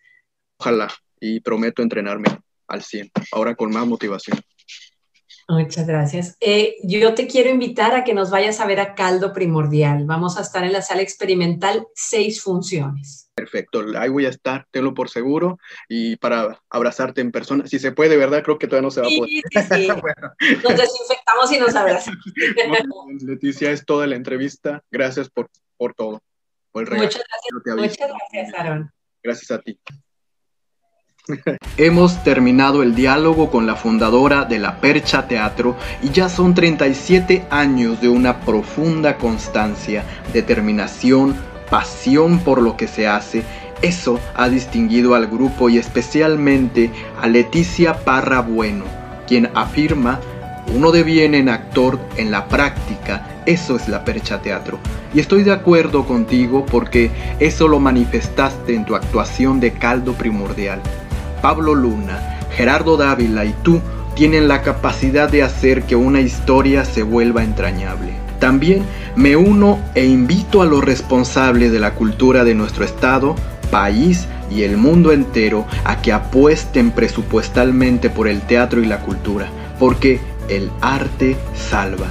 [0.58, 2.28] Ojalá y prometo entrenarme
[2.68, 4.38] al 100, ahora con más motivación.
[5.48, 6.36] Muchas gracias.
[6.40, 10.06] Eh, yo te quiero invitar a que nos vayas a ver a Caldo Primordial.
[10.06, 13.30] Vamos a estar en la sala experimental, seis funciones.
[13.34, 17.90] Perfecto, ahí voy a estar, tenlo por seguro, y para abrazarte en persona, si se
[17.90, 18.44] puede, ¿verdad?
[18.44, 19.28] Creo que todavía no se va a poder.
[19.28, 19.88] Sí, sí.
[20.62, 22.24] Nos desinfectamos y nos abrazamos.
[23.22, 24.82] Leticia, es toda la entrevista.
[24.90, 26.22] Gracias por, por todo.
[26.70, 28.92] Por el Muchas gracias, Muchas gracias, Aaron.
[29.22, 29.78] Gracias a ti.
[31.78, 37.46] Hemos terminado el diálogo con la fundadora de la Percha Teatro y ya son 37
[37.48, 40.04] años de una profunda constancia,
[40.34, 41.34] determinación,
[41.70, 43.42] pasión por lo que se hace.
[43.80, 48.84] Eso ha distinguido al grupo y especialmente a Leticia Parra Bueno,
[49.26, 50.20] quien afirma,
[50.74, 54.78] uno deviene en actor en la práctica, eso es la Percha Teatro.
[55.14, 57.10] Y estoy de acuerdo contigo porque
[57.40, 60.82] eso lo manifestaste en tu actuación de caldo primordial.
[61.44, 63.82] Pablo Luna, Gerardo Dávila y tú
[64.14, 68.14] tienen la capacidad de hacer que una historia se vuelva entrañable.
[68.38, 68.82] También
[69.14, 73.36] me uno e invito a los responsables de la cultura de nuestro estado,
[73.70, 79.48] país y el mundo entero a que apuesten presupuestalmente por el teatro y la cultura,
[79.78, 82.06] porque el arte salva.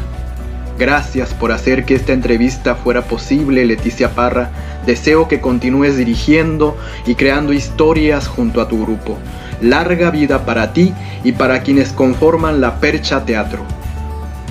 [0.78, 4.52] Gracias por hacer que esta entrevista fuera posible, Leticia Parra.
[4.86, 9.18] Deseo que continúes dirigiendo y creando historias junto a tu grupo.
[9.62, 13.62] Larga vida para ti y para quienes conforman la Percha Teatro.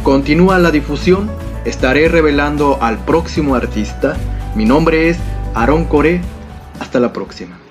[0.03, 1.31] Continúa la difusión,
[1.65, 4.17] estaré revelando al próximo artista.
[4.57, 5.19] Mi nombre es
[5.55, 6.21] Aaron Coré.
[6.81, 7.62] Hasta la próxima.